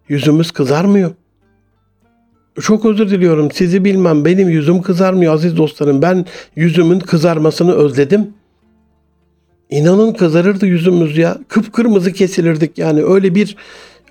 yüzümüz 0.09 0.51
kızarmıyor. 0.51 1.11
Çok 2.61 2.85
özür 2.85 3.09
diliyorum. 3.09 3.51
Sizi 3.51 3.85
bilmem. 3.85 4.25
Benim 4.25 4.49
yüzüm 4.49 4.81
kızarmıyor 4.81 5.33
aziz 5.33 5.57
dostlarım. 5.57 6.01
Ben 6.01 6.25
yüzümün 6.55 6.99
kızarmasını 6.99 7.73
özledim. 7.73 8.33
İnanın 9.69 10.13
kızarırdı 10.13 10.65
yüzümüz 10.65 11.17
ya. 11.17 11.37
Kıpkırmızı 11.47 12.13
kesilirdik 12.13 12.77
yani. 12.77 13.03
Öyle 13.03 13.35
bir 13.35 13.55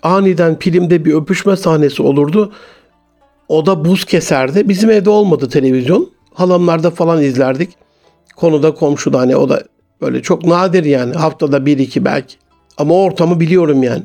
aniden 0.03 0.59
filmde 0.59 1.05
bir 1.05 1.15
öpüşme 1.15 1.57
sahnesi 1.57 2.03
olurdu. 2.03 2.53
O 3.49 3.67
da 3.67 3.85
buz 3.85 4.05
keserdi. 4.05 4.69
Bizim 4.69 4.91
evde 4.91 5.11
olmadı 5.11 5.49
televizyon. 5.49 6.11
Halamlarda 6.35 6.91
falan 6.91 7.23
izlerdik. 7.23 7.71
Konuda 8.37 8.75
komşuda 8.75 9.19
hani 9.19 9.37
o 9.37 9.49
da 9.49 9.63
böyle 10.01 10.23
çok 10.23 10.45
nadir 10.45 10.85
yani. 10.85 11.15
Haftada 11.15 11.67
bir 11.67 11.79
iki 11.79 12.05
belki. 12.05 12.37
Ama 12.77 12.95
ortamı 12.95 13.41
biliyorum 13.41 13.83
yani. 13.83 14.03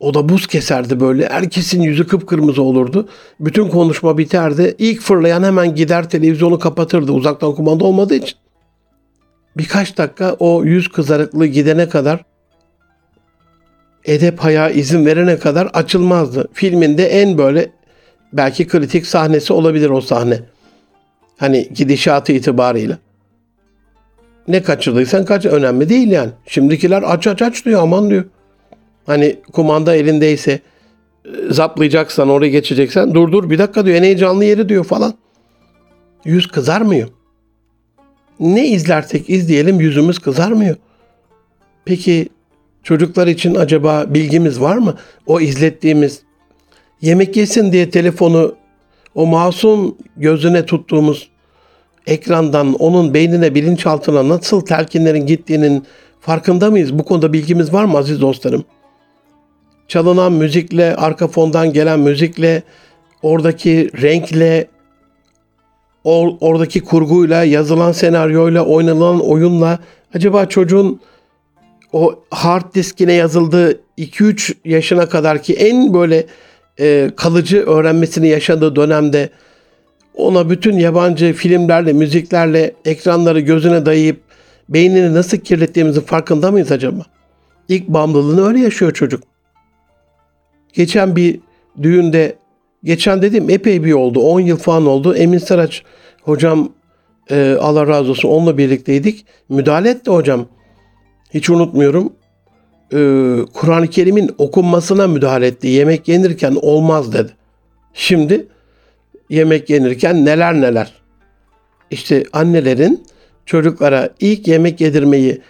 O 0.00 0.14
da 0.14 0.28
buz 0.28 0.46
keserdi 0.46 1.00
böyle. 1.00 1.28
Herkesin 1.28 1.82
yüzü 1.82 2.06
kıpkırmızı 2.06 2.62
olurdu. 2.62 3.08
Bütün 3.40 3.68
konuşma 3.68 4.18
biterdi. 4.18 4.74
İlk 4.78 5.00
fırlayan 5.00 5.42
hemen 5.42 5.74
gider 5.74 6.10
televizyonu 6.10 6.58
kapatırdı 6.58 7.12
uzaktan 7.12 7.54
kumanda 7.54 7.84
olmadığı 7.84 8.14
için. 8.14 8.38
Birkaç 9.56 9.98
dakika 9.98 10.36
o 10.38 10.64
yüz 10.64 10.88
kızarıklığı 10.88 11.46
gidene 11.46 11.88
kadar 11.88 12.24
edep 14.04 14.38
haya 14.38 14.70
izin 14.70 15.06
verene 15.06 15.38
kadar 15.38 15.66
açılmazdı. 15.66 16.48
Filminde 16.52 17.06
en 17.06 17.38
böyle 17.38 17.70
belki 18.32 18.66
kritik 18.66 19.06
sahnesi 19.06 19.52
olabilir 19.52 19.90
o 19.90 20.00
sahne. 20.00 20.40
Hani 21.36 21.68
gidişatı 21.74 22.32
itibarıyla. 22.32 22.98
Ne 24.48 24.62
kaçırdıysan 24.62 25.24
kaç 25.24 25.46
önemli 25.46 25.88
değil 25.88 26.10
yani. 26.10 26.30
Şimdikiler 26.46 27.02
aç 27.06 27.26
aç 27.26 27.42
aç 27.42 27.64
diyor 27.64 27.82
aman 27.82 28.10
diyor. 28.10 28.24
Hani 29.06 29.36
kumanda 29.52 29.94
elindeyse 29.94 30.60
e, 31.24 31.30
zaplayacaksan 31.50 32.28
oraya 32.28 32.50
geçeceksen 32.50 33.14
dur 33.14 33.32
dur 33.32 33.50
bir 33.50 33.58
dakika 33.58 33.86
diyor 33.86 33.96
en 33.96 34.02
heyecanlı 34.02 34.44
yeri 34.44 34.68
diyor 34.68 34.84
falan. 34.84 35.14
Yüz 36.24 36.46
kızarmıyor. 36.46 37.08
Ne 38.40 38.68
izlersek 38.68 39.30
izleyelim 39.30 39.80
yüzümüz 39.80 40.18
kızarmıyor. 40.18 40.76
Peki 41.84 42.28
çocuklar 42.82 43.26
için 43.26 43.54
acaba 43.54 44.04
bilgimiz 44.08 44.60
var 44.60 44.76
mı? 44.76 44.94
O 45.26 45.40
izlettiğimiz 45.40 46.22
yemek 47.00 47.36
yesin 47.36 47.72
diye 47.72 47.90
telefonu 47.90 48.54
o 49.14 49.26
masum 49.26 49.96
gözüne 50.16 50.66
tuttuğumuz 50.66 51.30
ekrandan 52.06 52.74
onun 52.74 53.14
beynine 53.14 53.54
bilinçaltına 53.54 54.28
nasıl 54.28 54.60
telkinlerin 54.60 55.26
gittiğinin 55.26 55.84
farkında 56.20 56.70
mıyız? 56.70 56.98
Bu 56.98 57.04
konuda 57.04 57.32
bilgimiz 57.32 57.72
var 57.72 57.84
mı 57.84 57.98
aziz 57.98 58.20
dostlarım? 58.20 58.64
Çalınan 59.88 60.32
müzikle, 60.32 60.96
arka 60.96 61.28
fondan 61.28 61.72
gelen 61.72 62.00
müzikle, 62.00 62.62
oradaki 63.22 63.90
renkle, 64.02 64.66
or, 66.04 66.32
oradaki 66.40 66.80
kurguyla, 66.80 67.44
yazılan 67.44 67.92
senaryoyla, 67.92 68.64
oynanılan 68.64 69.20
oyunla 69.20 69.78
acaba 70.14 70.46
çocuğun 70.46 71.00
o 71.92 72.18
hard 72.30 72.74
diskine 72.74 73.12
yazıldığı 73.12 73.80
2-3 73.98 74.54
yaşına 74.64 75.08
kadar 75.08 75.42
ki 75.42 75.54
en 75.54 75.94
böyle 75.94 76.26
e, 76.80 77.10
kalıcı 77.16 77.66
öğrenmesini 77.66 78.28
yaşadığı 78.28 78.76
dönemde 78.76 79.30
ona 80.14 80.50
bütün 80.50 80.78
yabancı 80.78 81.32
filmlerle, 81.32 81.92
müziklerle 81.92 82.74
ekranları 82.84 83.40
gözüne 83.40 83.86
dayayıp 83.86 84.20
beynini 84.68 85.14
nasıl 85.14 85.36
kirlettiğimizin 85.36 86.00
farkında 86.00 86.50
mıyız 86.50 86.72
acaba? 86.72 87.02
İlk 87.68 87.88
bağımlılığını 87.88 88.46
öyle 88.46 88.60
yaşıyor 88.60 88.92
çocuk. 88.92 89.22
Geçen 90.72 91.16
bir 91.16 91.40
düğünde, 91.82 92.36
geçen 92.84 93.22
dedim 93.22 93.50
epey 93.50 93.84
bir 93.84 93.92
oldu, 93.92 94.20
10 94.20 94.40
yıl 94.40 94.56
falan 94.56 94.86
oldu. 94.86 95.14
Emin 95.14 95.38
Saraç 95.38 95.82
hocam 96.22 96.68
e, 97.30 97.56
Allah 97.60 97.86
razı 97.86 98.10
olsun 98.10 98.28
onunla 98.28 98.58
birlikteydik. 98.58 99.26
Müdahale 99.48 99.90
etti 99.90 100.10
hocam. 100.10 100.46
Hiç 101.34 101.50
unutmuyorum. 101.50 102.12
E, 102.92 102.98
Kur'an-ı 103.52 103.88
Kerim'in 103.88 104.30
okunmasına 104.38 105.06
müdahale 105.06 105.46
etti. 105.46 105.66
Yemek 105.66 106.08
yenirken 106.08 106.56
olmaz 106.62 107.12
dedi. 107.12 107.32
Şimdi 107.94 108.46
yemek 109.30 109.70
yenirken 109.70 110.24
neler 110.24 110.54
neler. 110.54 110.92
İşte 111.90 112.24
annelerin 112.32 113.04
çocuklara 113.46 114.10
ilk 114.20 114.48
yemek 114.48 114.80
yedirmeyi 114.80 115.40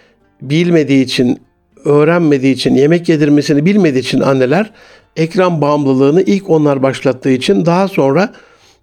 bilmediği 0.41 1.03
için, 1.03 1.39
öğrenmediği 1.85 2.53
için, 2.53 2.75
yemek 2.75 3.09
yedirmesini 3.09 3.65
bilmediği 3.65 3.99
için 3.99 4.19
anneler 4.19 4.71
ekran 5.15 5.61
bağımlılığını 5.61 6.21
ilk 6.21 6.49
onlar 6.49 6.83
başlattığı 6.83 7.29
için 7.29 7.65
daha 7.65 7.87
sonra 7.87 8.33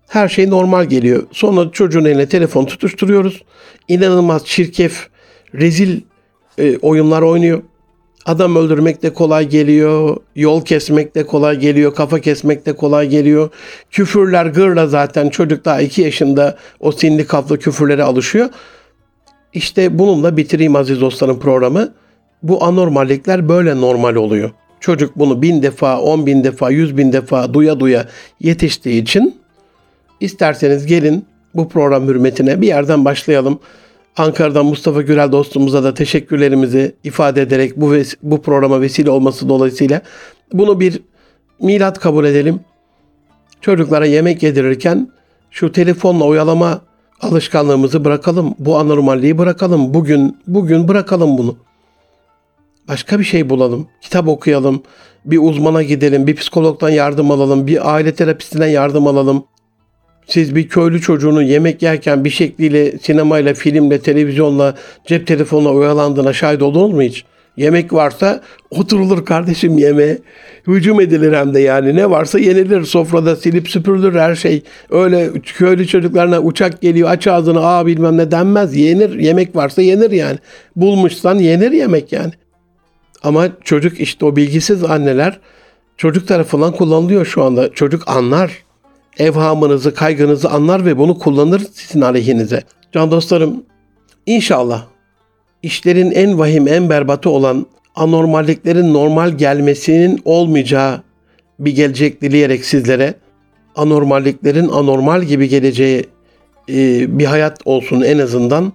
her 0.09 0.29
şey 0.29 0.51
normal 0.51 0.85
geliyor. 0.85 1.27
Sonra 1.33 1.71
çocuğun 1.73 2.05
eline 2.05 2.29
telefon 2.29 2.65
tutuşturuyoruz. 2.65 3.43
İnanılmaz 3.89 4.47
çirkef, 4.47 5.09
rezil 5.55 6.01
e, 6.59 6.77
oyunlar 6.77 7.23
oynuyor. 7.23 7.63
Adam 8.27 8.57
öldürmek 8.57 9.03
de 9.03 9.13
kolay 9.13 9.49
geliyor, 9.49 10.17
yol 10.37 10.65
kesmek 10.65 11.15
de 11.15 11.27
kolay 11.27 11.59
geliyor, 11.59 11.95
kafa 11.95 12.21
kesmek 12.21 12.67
de 12.67 12.73
kolay 12.73 13.09
geliyor. 13.09 13.51
Küfürler 13.91 14.47
gırla 14.47 14.87
zaten 14.87 15.29
çocuk 15.29 15.65
daha 15.65 15.81
iki 15.81 16.03
yaşında 16.03 16.57
o 16.81 16.93
sinli 16.93 17.27
kaflı 17.27 17.59
küfürlere 17.59 18.03
alışıyor. 18.03 18.49
İşte 19.53 19.99
bununla 19.99 20.37
bitireyim 20.37 20.77
aziz 20.77 21.01
dostlarım 21.01 21.41
programı. 21.41 21.93
Bu 22.43 22.65
anormallikler 22.65 23.49
böyle 23.49 23.81
normal 23.81 24.15
oluyor. 24.15 24.51
Çocuk 24.81 25.17
bunu 25.17 25.43
bin 25.43 25.63
defa, 25.63 26.01
on 26.01 26.27
bin 26.27 26.45
defa, 26.45 26.71
yüz 26.71 26.97
bin 26.97 27.13
defa 27.13 27.55
duya 27.55 27.81
duya 27.81 28.09
yetiştiği 28.41 29.03
için 29.03 29.37
isterseniz 30.21 30.87
gelin 30.87 31.25
bu 31.55 31.69
program 31.69 32.07
hürmetine 32.09 32.61
bir 32.61 32.67
yerden 32.67 33.05
başlayalım. 33.05 33.61
Ankara'dan 34.17 34.67
Mustafa 34.67 35.03
Gürel 35.03 35.33
dostumuza 35.33 35.85
da 35.85 35.95
teşekkürlerimizi 35.95 36.95
ifade 37.05 37.43
ederek 37.43 37.77
bu 37.77 37.95
ves- 37.95 38.17
bu 38.23 38.43
programa 38.43 38.81
vesile 38.81 39.11
olması 39.11 39.49
dolayısıyla 39.49 40.01
bunu 40.53 40.81
bir 40.81 41.03
milat 41.61 41.99
kabul 41.99 42.25
edelim. 42.25 42.61
Çocuklara 43.61 44.07
yemek 44.07 44.43
yedirirken 44.43 45.09
şu 45.51 45.73
telefonla 45.73 46.25
oyalama 46.25 46.81
alışkanlığımızı 47.21 48.05
bırakalım. 48.05 48.55
Bu 48.59 48.79
anormalliği 48.79 49.39
bırakalım. 49.39 49.95
Bugün 49.95 50.37
bugün 50.47 50.89
bırakalım 50.89 51.39
bunu. 51.39 51.57
Başka 52.89 53.19
bir 53.19 53.25
şey 53.25 53.51
bulalım. 53.51 53.89
Kitap 54.01 54.29
okuyalım. 54.29 54.83
Bir 55.25 55.39
uzmana 55.39 55.83
gidelim. 55.83 56.27
Bir 56.27 56.37
psikologdan 56.37 56.91
yardım 56.91 57.31
alalım. 57.31 57.67
Bir 57.67 57.95
aile 57.95 58.15
terapistinden 58.15 58.67
yardım 58.69 59.07
alalım. 59.07 59.45
Siz 60.27 60.55
bir 60.55 60.69
köylü 60.69 61.01
çocuğunun 61.01 61.43
yemek 61.43 61.83
yerken 61.83 62.25
bir 62.25 62.31
şekliyle 62.31 62.99
sinemayla, 62.99 63.55
filmle, 63.55 64.01
televizyonla, 64.01 64.75
cep 65.07 65.27
telefonla 65.27 65.71
oyalandığına 65.71 66.33
şahit 66.33 66.63
oldunuz 66.63 66.93
mu 66.93 67.03
hiç? 67.03 67.25
Yemek 67.57 67.93
varsa 67.93 68.43
oturulur 68.71 69.25
kardeşim 69.25 69.79
yemeğe. 69.79 70.19
Hücum 70.67 71.01
edilir 71.01 71.33
hem 71.33 71.55
de 71.55 71.61
yani. 71.61 71.97
Ne 71.97 72.11
varsa 72.11 72.39
yenilir. 72.39 72.85
Sofrada 72.85 73.37
silip 73.37 73.69
süpürülür 73.69 74.15
her 74.15 74.35
şey. 74.35 74.63
Öyle 74.91 75.33
köylü 75.33 75.87
çocuklarına 75.87 76.41
uçak 76.41 76.81
geliyor 76.81 77.11
aç 77.11 77.27
ağzını 77.27 77.67
aa 77.67 77.87
bilmem 77.87 78.19
ne 78.19 78.31
denmez. 78.31 78.77
Yenir. 78.77 79.19
Yemek 79.19 79.57
varsa 79.57 79.83
yenir 79.83 80.11
yani. 80.11 80.39
Bulmuşsan 80.77 81.39
yenir 81.39 81.73
yemek 81.73 82.13
yani. 82.13 82.33
Ama 83.23 83.49
çocuk 83.65 84.01
işte 84.01 84.25
o 84.25 84.37
bilgisiz 84.37 84.85
anneler 84.85 85.41
çocuk 85.97 86.29
tarafından 86.29 86.73
kullanılıyor 86.73 87.27
şu 87.27 87.43
anda. 87.43 87.73
Çocuk 87.73 88.09
anlar. 88.09 88.53
Evhamınızı, 89.19 89.95
kaygınızı 89.95 90.51
anlar 90.51 90.85
ve 90.85 90.99
bunu 90.99 91.19
kullanır 91.19 91.63
sizin 91.73 92.01
aleyhinize. 92.01 92.63
Can 92.93 93.11
dostlarım 93.11 93.65
inşallah 94.27 94.87
işlerin 95.63 96.11
en 96.11 96.39
vahim, 96.39 96.69
en 96.69 96.91
berbatı 96.91 97.31
olan 97.31 97.67
anormalliklerin 97.95 98.95
normal 98.95 99.31
gelmesinin 99.31 100.23
olmayacağı 100.25 101.03
bir 101.59 101.75
gelecek 101.75 102.23
dileyerek 102.23 102.65
sizlere 102.65 103.15
anormalliklerin 103.77 104.69
anormal 104.69 105.23
gibi 105.23 105.49
geleceği 105.49 106.07
e, 106.69 107.19
bir 107.19 107.25
hayat 107.25 107.59
olsun 107.65 108.01
en 108.01 108.19
azından. 108.19 108.73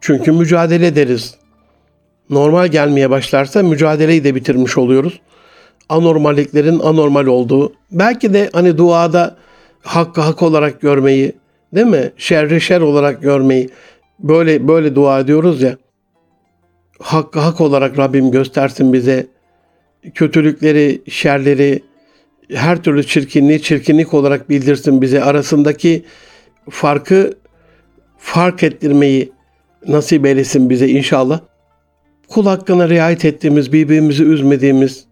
Çünkü 0.00 0.32
mücadele 0.32 0.86
ederiz. 0.86 1.34
Normal 2.30 2.68
gelmeye 2.68 3.10
başlarsa 3.10 3.62
mücadeleyi 3.62 4.24
de 4.24 4.34
bitirmiş 4.34 4.78
oluyoruz. 4.78 5.20
Anormalliklerin 5.88 6.78
anormal 6.78 7.26
olduğu, 7.26 7.72
belki 7.90 8.34
de 8.34 8.50
hani 8.52 8.78
duada 8.78 9.36
hakkı 9.82 10.20
hak 10.20 10.42
olarak 10.42 10.80
görmeyi, 10.80 11.32
değil 11.74 11.86
mi? 11.86 12.12
Şerri 12.16 12.60
şer 12.60 12.80
olarak 12.80 13.22
görmeyi 13.22 13.70
böyle 14.18 14.68
böyle 14.68 14.94
dua 14.94 15.20
ediyoruz 15.20 15.62
ya 15.62 15.76
hakkı 16.98 17.38
hak 17.38 17.60
olarak 17.60 17.98
Rabbim 17.98 18.30
göstersin 18.30 18.92
bize. 18.92 19.26
Kötülükleri, 20.14 21.02
şerleri, 21.08 21.82
her 22.52 22.82
türlü 22.82 23.06
çirkinliği 23.06 23.62
çirkinlik 23.62 24.14
olarak 24.14 24.50
bildirsin 24.50 25.02
bize. 25.02 25.22
Arasındaki 25.22 26.04
farkı 26.70 27.32
fark 28.18 28.62
ettirmeyi 28.62 29.32
nasip 29.88 30.26
eylesin 30.26 30.70
bize 30.70 30.88
inşallah. 30.88 31.40
Kul 32.28 32.46
hakkına 32.46 32.88
riayet 32.88 33.24
ettiğimiz, 33.24 33.72
birbirimizi 33.72 34.24
üzmediğimiz, 34.24 35.04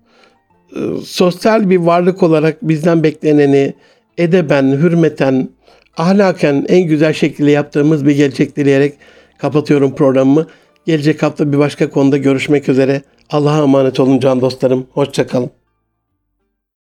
e, 0.76 0.80
sosyal 1.04 1.70
bir 1.70 1.76
varlık 1.76 2.22
olarak 2.22 2.62
bizden 2.62 3.02
bekleneni 3.02 3.74
edeben, 4.18 4.72
hürmeten, 4.72 5.48
ahlaken 5.96 6.66
en 6.68 6.82
güzel 6.82 7.12
şekilde 7.12 7.50
yaptığımız 7.50 8.06
bir 8.06 8.16
gelecek 8.16 8.56
dileyerek 8.56 8.94
kapatıyorum 9.38 9.94
programımı. 9.94 10.46
Gelecek 10.86 11.22
hafta 11.22 11.52
bir 11.52 11.58
başka 11.58 11.90
konuda 11.90 12.16
görüşmek 12.16 12.68
üzere. 12.68 13.02
Allah'a 13.30 13.62
emanet 13.62 14.00
olun 14.00 14.20
can 14.20 14.40
dostlarım. 14.40 14.86
Hoşçakalın. 14.92 15.50